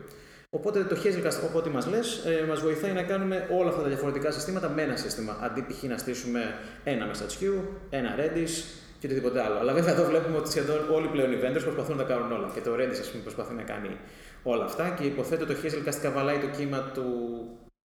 Οπότε 0.57 0.83
το 0.83 0.97
Hazelcast, 1.03 1.49
όποτε 1.49 1.69
μας 1.69 1.87
λες, 1.87 2.25
ε, 2.25 2.45
μας 2.47 2.61
βοηθάει 2.61 2.91
να 2.91 3.03
κάνουμε 3.03 3.47
όλα 3.51 3.69
αυτά 3.69 3.81
τα 3.81 3.87
διαφορετικά 3.87 4.31
συστήματα 4.31 4.69
με 4.69 4.81
ένα 4.81 4.95
σύστημα. 4.95 5.37
Αντί 5.41 5.61
π.χ. 5.61 5.83
να 5.83 5.97
στήσουμε 5.97 6.41
ένα 6.83 7.11
message 7.11 7.43
queue, 7.43 7.61
ένα 7.89 8.15
Redis 8.19 8.53
και 8.99 9.05
οτιδήποτε 9.05 9.41
άλλο. 9.41 9.57
Αλλά 9.59 9.73
βέβαια 9.73 9.93
εδώ 9.93 10.03
βλέπουμε 10.03 10.37
ότι 10.37 10.49
σχεδόν 10.49 10.79
όλοι 10.91 11.07
πλέον 11.07 11.31
οι 11.31 11.37
vendors 11.43 11.63
προσπαθούν 11.63 11.95
να 11.97 12.03
τα 12.03 12.09
κάνουν 12.13 12.31
όλα. 12.31 12.51
Και 12.53 12.61
το 12.61 12.71
Redis, 12.73 12.99
ας 12.99 13.09
πούμε, 13.09 13.23
προσπαθεί 13.23 13.53
να 13.53 13.61
κάνει 13.61 13.97
όλα 14.43 14.63
αυτά. 14.63 14.95
Και 14.99 15.03
υποθέτω 15.03 15.45
το 15.45 15.55
Hazelcast 15.63 15.99
καβαλάει 16.01 16.37
το 16.37 16.47
κύμα 16.57 16.91
του, 16.93 17.05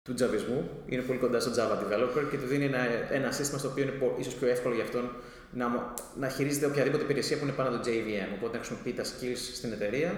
του 0.02 0.14
τζαβισμού. 0.14 0.70
Είναι 0.86 1.02
πολύ 1.02 1.20
κοντά 1.20 1.40
στο 1.40 1.52
Java 1.58 1.76
developer 1.82 2.24
και 2.32 2.38
του 2.38 2.46
δίνει 2.46 2.66
ένα, 2.66 2.80
ένα 3.12 3.32
σύστημα 3.32 3.60
στο 3.60 3.70
οποίο 3.70 3.84
είναι 3.84 3.94
ίσως 4.20 4.34
πιο 4.34 4.48
εύκολο 4.48 4.76
για 4.76 4.84
αυτόν 4.84 5.10
να, 5.52 5.94
να 6.20 6.30
χειρίζεται 6.30 6.66
οποιαδήποτε 6.66 7.04
υπηρεσία 7.04 7.38
που 7.38 7.44
είναι 7.44 7.54
πάνω 7.54 7.70
από 7.70 7.78
το 7.78 7.90
JVM. 7.90 8.30
Οπότε 8.38 8.58
να 8.58 8.64
χρησιμοποιεί 8.64 8.94
τα 8.94 9.04
skills 9.04 9.42
στην 9.54 9.72
εταιρεία 9.72 10.12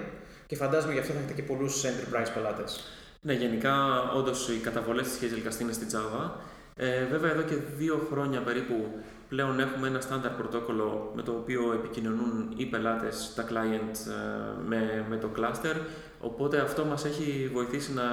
και 0.52 0.58
φαντάζομαι 0.58 0.94
γι' 0.94 1.00
αυτό 1.00 1.14
θα 1.14 1.20
έχετε 1.20 1.34
και 1.34 1.42
πολλούς 1.42 1.84
enterprise 1.84 2.32
πελάτες. 2.34 2.84
Ναι, 3.22 3.34
γενικά 3.34 3.74
όντως 4.16 4.50
οι 4.50 4.58
καταβολές 4.58 5.08
της 5.08 5.20
Hazelcast 5.20 5.62
είναι 5.62 5.72
στην 5.72 5.88
Java. 5.92 6.32
Ε, 6.76 7.06
βέβαια, 7.06 7.32
εδώ 7.32 7.42
και 7.42 7.56
δύο 7.78 8.08
χρόνια 8.12 8.42
περίπου 8.42 8.88
πλέον 9.30 9.60
έχουμε 9.60 9.88
ένα 9.88 10.02
στάνταρ 10.02 10.32
πρωτόκολλο 10.32 11.12
με 11.16 11.22
το 11.22 11.32
οποίο 11.32 11.74
επικοινωνούν 11.74 12.54
οι 12.56 12.66
πελάτες, 12.66 13.34
τα 13.36 13.46
client 13.50 13.96
ε, 14.10 14.68
με, 14.68 15.06
με 15.10 15.18
το 15.18 15.30
cluster, 15.38 15.76
οπότε 16.20 16.60
αυτό 16.60 16.86
μας 16.86 17.06
έχει 17.06 17.50
βοηθήσει 17.54 17.94
να, 17.94 18.04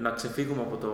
να 0.00 0.10
ξεφύγουμε 0.10 0.62
από, 0.62 0.76
το, 0.76 0.92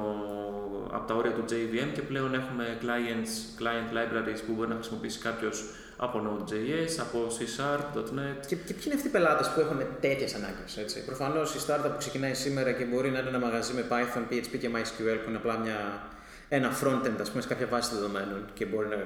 από 0.92 1.07
τα 1.07 1.14
όρια 1.14 1.33
του 1.33 1.44
JVM 1.50 1.88
και 1.94 2.02
πλέον 2.02 2.35
έχουμε 2.35 2.78
clients, 2.83 3.62
client 3.62 3.96
libraries 3.96 4.40
που 4.46 4.52
μπορεί 4.52 4.68
να 4.68 4.74
χρησιμοποιήσει 4.74 5.18
κάποιος 5.18 5.64
από 6.02 6.22
Node.js, 6.24 7.00
από 7.00 7.26
C 7.36 7.40
Sharp, 7.56 7.98
.NET. 7.98 8.46
Και, 8.46 8.56
και 8.56 8.74
ποιοι 8.74 8.82
είναι 8.84 8.94
αυτοί 8.94 9.06
οι 9.06 9.10
πελάτες 9.10 9.48
που 9.48 9.60
έχουν 9.60 9.80
τέτοιες 10.00 10.34
ανάγκες. 10.34 11.02
Προφανώς 11.06 11.54
η 11.54 11.58
startup 11.66 11.90
που 11.90 11.98
ξεκινάει 11.98 12.34
σήμερα 12.34 12.72
και 12.72 12.84
μπορεί 12.84 13.10
να 13.10 13.18
είναι 13.18 13.28
ένα 13.28 13.38
μαγαζί 13.38 13.72
με 13.72 13.84
Python, 13.90 14.32
PHP 14.32 14.58
και 14.58 14.70
MySQL 14.74 15.18
που 15.22 15.28
είναι 15.28 15.36
απλά 15.36 15.58
μια, 15.58 16.08
ένα 16.48 16.70
frontend 16.82 17.16
ας 17.20 17.30
πούμε, 17.30 17.42
σε 17.42 17.48
κάποια 17.48 17.66
βάση 17.66 17.94
δεδομένων 17.94 18.44
και 18.54 18.64
μπορεί 18.64 18.88
να, 18.88 18.96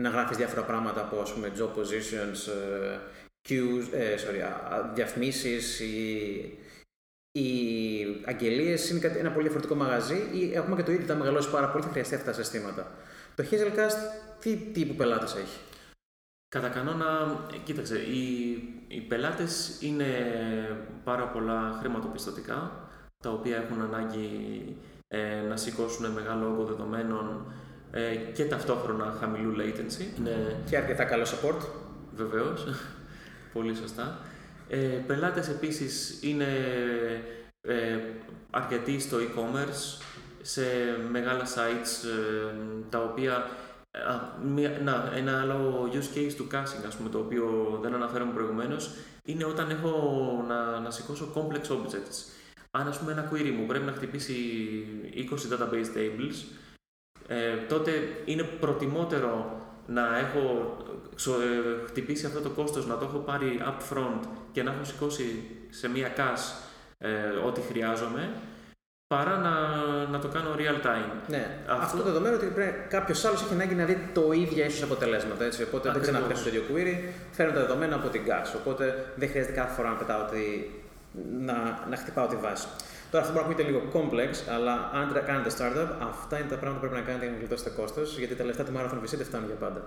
να 0.00 0.08
γράφεις 0.08 0.36
διάφορα 0.36 0.62
πράγματα 0.62 1.00
από 1.00 1.20
ας 1.20 1.32
πούμε, 1.32 1.52
job 1.58 1.70
positions, 1.78 2.40
uh, 2.48 2.98
queues, 3.48 3.86
ε, 3.92 4.14
sorry, 4.14 4.40
διαφημίσεις 4.94 5.80
ή 5.80 6.58
οι 7.32 7.42
αγγελίες 8.24 8.90
είναι 8.90 9.12
ένα 9.18 9.30
πολύ 9.30 9.48
διαφορετικό 9.48 9.74
μαγαζί 9.74 10.28
ή 10.32 10.56
ακόμα 10.56 10.76
και 10.76 10.82
το 10.82 10.92
ίδιο 10.92 11.06
θα 11.06 11.14
μεγαλώσει 11.14 11.50
πάρα 11.50 11.68
πολύ, 11.68 11.84
θα 11.84 11.90
χρειαστεί 11.90 12.14
αυτά 12.14 12.26
τα 12.26 12.42
συστήματα. 12.42 12.90
Το 13.34 13.44
Hazelcast 13.50 13.96
τι 14.40 14.56
τύπου 14.56 14.94
πελάτες 14.94 15.34
έχει; 15.34 15.58
Κατά 16.52 16.68
κανόνα, 16.68 17.38
κοίταξε, 17.64 17.98
οι, 17.98 18.52
οι 18.88 19.00
πελάτες 19.00 19.78
είναι 19.80 20.06
πάρα 21.04 21.28
πολλά 21.28 21.76
χρηματοπιστωτικά, 21.80 22.88
τα 23.20 23.30
οποία 23.30 23.56
έχουν 23.56 23.80
ανάγκη 23.82 24.28
ε, 25.08 25.40
να 25.48 25.56
σηκώσουν 25.56 26.10
μεγάλο 26.10 26.46
όγκο 26.46 26.64
δεδομένων 26.64 27.52
ε, 27.90 28.14
και 28.14 28.44
ταυτόχρονα 28.44 29.16
χαμηλού 29.20 29.54
latency. 29.56 30.18
Είναι... 30.18 30.62
Και 30.68 30.76
αρκετά 30.76 31.04
καλό 31.04 31.24
support. 31.24 31.66
Βεβαίως, 32.14 32.66
πολύ 33.52 33.74
σωστά. 33.74 34.18
Ε, 34.68 34.76
πελάτες 34.76 35.48
επίσης 35.48 36.18
είναι 36.22 36.48
ε, 37.60 37.98
αρκετοί 38.50 38.98
στο 38.98 39.16
e-commerce, 39.16 40.02
σε 40.42 40.62
μεγάλα 41.10 41.44
sites 41.44 42.06
ε, 42.06 42.54
τα 42.90 43.02
οποία 43.02 43.34
Α, 43.34 43.71
μια, 44.44 44.80
να, 44.84 45.12
ένα 45.16 45.40
άλλο 45.40 45.90
use 45.92 46.16
case 46.16 46.32
του 46.36 46.46
casting, 46.52 46.86
ας 46.86 46.96
πούμε, 46.96 47.08
το 47.08 47.18
οποίο 47.18 47.78
δεν 47.82 47.94
αναφέραμε 47.94 48.32
προηγουμένως, 48.32 48.94
είναι 49.24 49.44
όταν 49.44 49.70
έχω 49.70 50.44
να, 50.48 50.80
να 50.80 50.90
σηκώσω 50.90 51.32
complex 51.34 51.72
objects. 51.72 52.32
Αν 52.70 52.88
ας 52.88 52.98
πούμε 52.98 53.12
ένα 53.12 53.30
query 53.32 53.50
μου 53.50 53.66
πρέπει 53.66 53.84
να 53.84 53.92
χτυπήσει 53.92 54.34
20 55.14 55.52
database 55.52 55.96
tables, 55.96 56.34
ε, 57.26 57.56
τότε 57.56 57.92
είναι 58.24 58.42
προτιμότερο 58.42 59.60
να 59.86 60.18
έχω 60.18 60.76
ε, 61.16 61.86
χτυπήσει 61.86 62.26
αυτό 62.26 62.40
το 62.40 62.50
κόστος, 62.50 62.86
να 62.86 62.98
το 62.98 63.04
έχω 63.04 63.18
πάρει 63.18 63.60
upfront 63.62 64.20
και 64.52 64.62
να 64.62 64.72
έχω 64.72 64.84
σηκώσει 64.84 65.50
σε 65.70 65.88
μία 65.88 66.12
cache 66.16 66.70
ε, 66.98 67.28
ό,τι 67.46 67.60
χρειάζομαι, 67.60 68.30
παρά 69.14 69.34
να, 69.46 69.54
να 70.12 70.18
το 70.18 70.28
κάνω 70.34 70.50
real 70.60 70.78
time. 70.88 71.10
Ναι. 71.34 71.44
Αυτό, 71.66 71.84
αυτό 71.84 71.96
το 71.96 72.02
δεδομένο 72.02 72.34
ότι 72.36 72.46
κάποιος 72.88 73.24
άλλος 73.24 73.40
έχει 73.42 73.54
ανάγκη 73.58 73.74
να 73.74 73.84
δει 73.84 73.96
το 74.18 74.24
ίδια 74.32 74.64
ίσω 74.64 74.84
αποτελέσματα. 74.84 75.44
Έτσι. 75.44 75.62
Οπότε 75.62 75.88
Ακριβώς. 75.88 75.94
δεν 75.94 76.02
ξαναπρέπει 76.02 76.40
το 76.46 76.50
ίδιο 76.52 76.64
query, 76.70 76.94
φέρνω 77.36 77.52
τα 77.52 77.60
δεδομένα 77.60 77.94
από 78.00 78.08
την 78.08 78.22
cache. 78.28 78.52
Οπότε 78.60 78.84
δεν 79.20 79.28
χρειάζεται 79.30 79.54
κάθε 79.60 79.72
φορά 79.76 79.88
να 79.88 79.96
πετάω 80.02 80.22
τη, 80.32 80.42
να, 81.48 81.56
να 81.90 81.96
χτυπάω 81.96 82.26
τη 82.32 82.36
βάση. 82.44 82.66
Τώρα 83.10 83.24
αυτό 83.24 83.32
μπορεί 83.34 83.44
να 83.46 83.52
ακούγεται 83.52 83.64
λίγο 83.70 83.80
complex, 83.96 84.32
αλλά 84.54 84.74
αν 85.00 85.06
κάνετε 85.30 85.50
startup, 85.58 85.90
αυτά 86.10 86.34
είναι 86.38 86.50
τα 86.54 86.58
πράγματα 86.62 86.80
που 86.80 86.84
πρέπει 86.86 87.00
να 87.00 87.06
κάνετε 87.08 87.24
για 87.26 87.34
να 87.34 87.38
γλιτώσετε 87.40 87.70
κόστος, 87.78 88.18
γιατί 88.20 88.34
τα 88.40 88.44
λεφτά 88.48 88.62
του 88.66 88.72
Marathon 88.76 88.98
VC 89.02 89.12
δεν 89.20 89.28
φτάνουν 89.30 89.46
για 89.52 89.60
πάντα. 89.64 89.80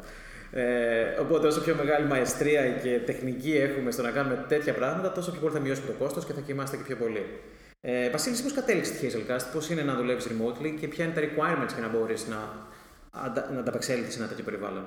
Ε, 0.51 0.63
οπότε, 1.23 1.47
όσο 1.47 1.61
πιο 1.65 1.75
μεγάλη 1.81 2.05
μαεστρία 2.13 2.63
και 2.83 2.91
τεχνική 3.09 3.53
έχουμε 3.67 3.91
στο 3.91 4.01
να 4.07 4.11
κάνουμε 4.17 4.45
τέτοια 4.47 4.73
πράγματα, 4.73 5.07
τόσο 5.11 5.31
πιο 5.31 5.39
πολύ 5.41 5.53
θα 5.53 5.59
μειώσουμε 5.59 5.88
το 5.88 5.95
κόστος 6.03 6.25
και 6.25 6.33
θα 6.33 6.41
κοιμάστε 6.47 6.75
και 6.77 6.83
πιο 6.89 6.95
πολύ. 6.95 7.25
Ε, 7.88 8.10
Βασίλης, 8.10 8.41
πώς 8.41 8.54
κατέληξες 8.54 8.98
τη 8.98 9.08
Hazelcast, 9.08 9.45
πώς 9.54 9.69
είναι 9.69 9.84
να 9.84 9.95
δουλεύεις 9.95 10.28
remotely 10.28 10.78
και 10.80 10.88
ποια 10.88 11.06
είναι 11.06 11.13
τα 11.13 11.21
requirements 11.21 11.74
για 11.74 11.82
να 11.82 11.88
μπορείς 11.88 12.28
να, 12.28 12.38
να 13.54 13.60
ανταπεξέλθεις 13.60 14.13
σε 14.13 14.19
ένα 14.19 14.28
τέτοιο 14.28 14.43
περιβάλλον; 14.43 14.86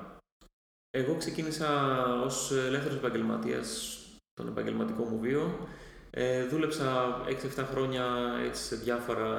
Εγώ 0.89 1.15
ξεκίνησα 1.15 1.67
ως 2.23 2.51
ελεύθερος 2.51 2.97
επαγγελματίας 2.97 3.97
τον 4.33 4.47
επαγγελματικό 4.47 5.03
μου 5.03 5.19
βίο. 5.19 5.67
Ε, 6.11 6.45
δούλεψα 6.45 7.17
6-7 7.57 7.65
χρόνια 7.71 8.05
έτσι, 8.45 8.63
σε 8.63 8.75
διάφορα 8.75 9.29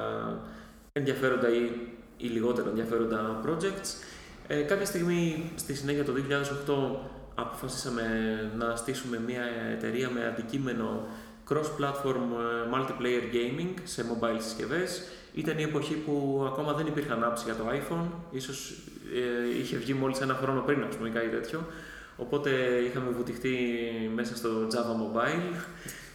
ενδιαφέροντα 0.92 1.48
ή, 1.48 1.70
ή 2.16 2.26
λιγότερο 2.26 2.68
ενδιαφέροντα 2.68 3.40
projects. 3.46 3.88
Ε, 4.46 4.62
κάποια 4.62 4.86
στιγμή 4.86 5.52
στη 5.56 5.74
συνέχεια 5.74 6.04
το 6.04 6.12
2008 6.12 7.08
αποφασίσαμε 7.34 8.02
να 8.56 8.76
στήσουμε 8.76 9.20
μια 9.26 9.42
εταιρεία 9.72 10.10
με 10.10 10.26
αντικείμενο 10.26 11.06
cross-platform 11.50 12.28
ε, 12.40 12.68
multiplayer 12.74 13.34
gaming 13.34 13.74
σε 13.84 14.04
mobile 14.10 14.40
συσκευές. 14.40 15.02
Ήταν 15.34 15.58
η 15.58 15.62
εποχή 15.62 15.94
που 15.94 16.44
ακόμα 16.46 16.72
δεν 16.72 16.86
υπήρχαν 16.86 17.32
apps 17.32 17.44
για 17.44 17.54
το 17.54 17.64
iPhone, 17.68 18.06
ίσως 18.30 18.70
ε, 19.14 19.58
είχε 19.58 19.76
βγει 19.76 19.94
μόλις 19.94 20.20
ένα 20.20 20.34
χρόνο 20.34 20.60
πριν, 20.60 20.82
ας 20.82 20.96
πούμε, 20.96 21.10
κάτι 21.10 21.28
τέτοιο. 21.28 21.66
Οπότε 22.16 22.50
είχαμε 22.86 23.10
βουτυχτεί 23.10 23.56
μέσα 24.14 24.36
στο 24.36 24.50
Java 24.72 24.94
Mobile 25.02 25.54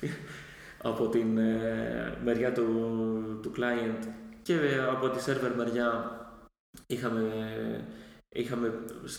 από 0.92 1.08
την 1.08 1.38
ε, 1.38 2.18
μεριά 2.24 2.52
του, 2.52 3.40
του 3.42 3.52
client 3.58 4.08
και 4.42 4.56
από 4.92 5.10
τη 5.10 5.24
server 5.26 5.52
μεριά 5.58 6.20
είχαμε, 6.88 7.24
είχαμε 8.30 8.74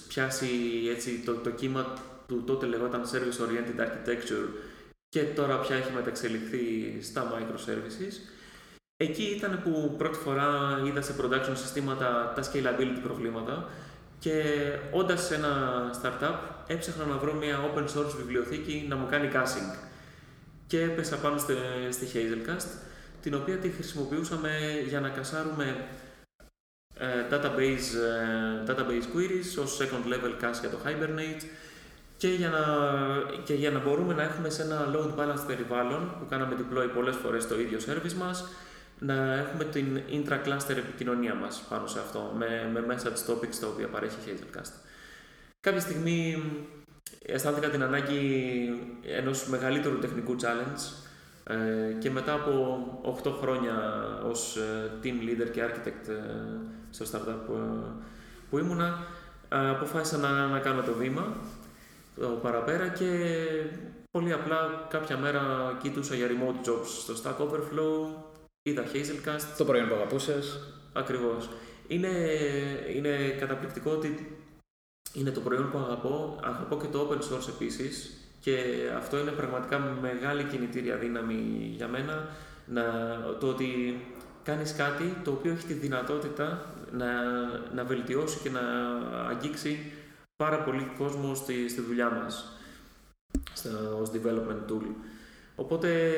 πιάσει 0.09 0.47
έτσι, 0.91 1.23
το, 1.25 1.35
το 1.35 1.51
κύμα 1.51 1.95
του 2.29 2.43
τότε 2.47 2.67
λεγόταν 2.67 3.03
Service 3.05 3.45
Oriented 3.45 3.81
Architecture 3.81 4.49
και 5.17 5.23
τώρα 5.23 5.59
πια 5.59 5.77
έχει 5.77 5.93
μεταξελιχθεί 5.93 6.99
στα 7.03 7.33
microservices. 7.33 8.13
Εκεί 8.97 9.23
ήταν 9.23 9.61
που 9.63 9.95
πρώτη 9.99 10.19
φορά 10.19 10.81
είδα 10.87 11.03
σε 11.03 11.15
production 11.21 11.53
συστήματα 11.55 12.33
τα 12.35 12.43
scalability 12.43 13.01
προβλήματα 13.03 13.69
και 14.19 14.43
όντας 14.91 15.31
ένα 15.31 15.51
startup 16.03 16.39
έψαχνα 16.67 17.05
να 17.05 17.17
βρω 17.17 17.35
μια 17.35 17.59
open 17.73 17.85
source 17.85 18.15
βιβλιοθήκη 18.17 18.87
να 18.89 18.97
μου 18.97 19.07
κάνει 19.11 19.31
caching. 19.33 19.77
Και 20.67 20.83
έπεσα 20.83 21.17
πάνω 21.17 21.39
στη, 21.39 21.55
στη 21.91 22.07
Hazelcast, 22.15 22.69
την 23.23 23.35
οποία 23.35 23.57
τη 23.57 23.69
χρησιμοποιούσαμε 23.69 24.51
για 24.89 25.01
να 25.01 25.09
κασάρουμε 25.09 25.87
ε, 26.95 27.07
database, 27.31 27.89
ε, 27.97 28.73
database 28.73 29.17
queries 29.17 29.63
ως 29.63 29.79
second 29.81 30.13
level 30.13 30.45
cache 30.45 30.61
για 30.61 30.71
το 30.71 30.79
Hibernate, 30.85 31.43
και 32.17 32.29
για, 32.29 32.49
να, 32.49 32.63
και 33.45 33.55
για 33.55 33.71
να 33.71 33.79
μπορούμε 33.79 34.15
να 34.15 34.23
έχουμε 34.23 34.51
σε 34.51 34.63
ένα 34.63 34.91
load 34.95 35.21
balance 35.21 35.47
περιβάλλον 35.47 36.17
που 36.19 36.27
κάναμε 36.29 36.57
deploy 36.59 36.91
πολλές 36.95 37.17
φορές 37.17 37.43
στο 37.43 37.61
ίδιο 37.61 37.79
service 37.79 38.13
μας 38.13 38.49
να 38.99 39.35
έχουμε 39.35 39.65
την 39.65 40.01
intra-cluster 40.11 40.77
επικοινωνία 40.77 41.35
μας 41.35 41.65
πάνω 41.69 41.87
σε 41.87 41.99
αυτό 41.99 42.33
με, 42.39 42.71
με 42.73 42.85
message 42.89 43.31
topics 43.31 43.55
τα 43.61 43.67
οποία 43.67 43.89
παρέχει 43.89 44.31
η 44.31 44.33
Hazelcast. 44.33 44.73
Κάποια 45.61 45.81
στιγμή 45.81 46.43
αισθάνθηκα 47.23 47.69
την 47.69 47.83
ανάγκη 47.83 48.21
ενός 49.19 49.47
μεγαλύτερου 49.49 49.99
τεχνικού 49.99 50.37
challenge 50.41 51.07
ε, 51.45 51.93
και 51.99 52.11
μετά 52.11 52.33
από 52.33 53.23
8 53.25 53.31
χρόνια 53.41 53.75
ως 54.25 54.57
ε, 54.57 54.91
team 55.03 55.07
leader 55.07 55.51
και 55.53 55.63
architect 55.65 56.09
ε, 56.09 56.15
στο 56.91 57.05
startup 57.13 57.47
που, 57.47 57.59
που 58.51 58.59
ήμουνα 58.59 58.99
αποφάσισα 59.49 60.17
να, 60.19 60.47
να 60.47 60.59
κάνω 60.59 60.83
το 60.83 60.93
βήμα 60.93 61.37
το 61.56 61.56
παραπέρα 62.43 62.89
και 62.89 63.09
πολύ 64.11 64.33
απλά 64.33 64.87
κάποια 64.89 65.19
μέρα 65.19 65.43
κοίτουσα 65.83 66.15
για 66.15 66.27
remote 66.27 66.69
jobs 66.69 66.87
στο 66.87 67.15
Stack 67.23 67.45
Overflow, 67.45 68.23
είδα 68.63 68.85
Hazelcast. 68.93 69.55
Το 69.57 69.65
προϊόν 69.65 69.89
που 69.89 69.95
αγαπούσες. 69.95 70.61
Ακριβώς. 70.93 71.49
Είναι, 71.87 72.09
είναι 72.95 73.37
καταπληκτικό 73.39 73.91
ότι 73.91 74.41
είναι 75.13 75.31
το 75.31 75.41
προϊόν 75.41 75.71
που 75.71 75.79
αγαπώ, 75.79 76.41
αγαπώ 76.43 76.77
και 76.77 76.87
το 76.87 77.09
open 77.11 77.35
source 77.35 77.49
επίσης 77.49 78.21
και 78.41 78.57
αυτό 78.97 79.19
είναι 79.19 79.31
πραγματικά 79.31 79.79
μεγάλη 79.79 80.45
κινητήρια 80.45 80.97
δύναμη 80.97 81.73
για 81.77 81.89
μένα 81.89 82.29
να, 82.67 82.83
το 83.41 83.47
ότι 83.47 84.01
κάνεις 84.43 84.75
κάτι 84.75 85.17
το 85.25 85.31
οποίο 85.31 85.53
έχει 85.53 85.67
τη 85.67 85.73
δυνατότητα 85.73 86.75
να, 86.93 87.07
να 87.75 87.85
βελτιώσει 87.85 88.39
και 88.39 88.51
να 88.51 88.61
αγγίξει 89.29 89.93
πάρα 90.37 90.63
πολύ 90.63 90.85
κόσμο 90.99 91.35
στη, 91.35 91.69
στη 91.69 91.81
δουλειά 91.81 92.11
μας 92.11 92.59
στο, 93.53 93.99
ως 94.01 94.11
development 94.11 94.71
tool. 94.71 94.95
Οπότε 95.57 96.13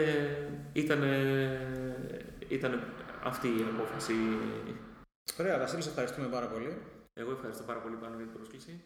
ήταν, 0.73 1.03
ήταν 2.49 2.83
αυτή 3.23 3.49
η 3.49 3.67
απόφαση. 3.75 4.15
Ωραία, 5.41 5.59
Βασίλη, 5.59 5.83
ευχαριστούμε 5.87 6.27
πάρα 6.27 6.47
πολύ. 6.47 6.79
Εγώ 7.15 7.31
ευχαριστώ 7.31 7.63
πάρα 7.63 7.81
πολύ 7.81 7.97
πάνω 7.97 8.17
για 8.17 8.25
την 8.25 8.35
πρόσκληση. 8.35 8.81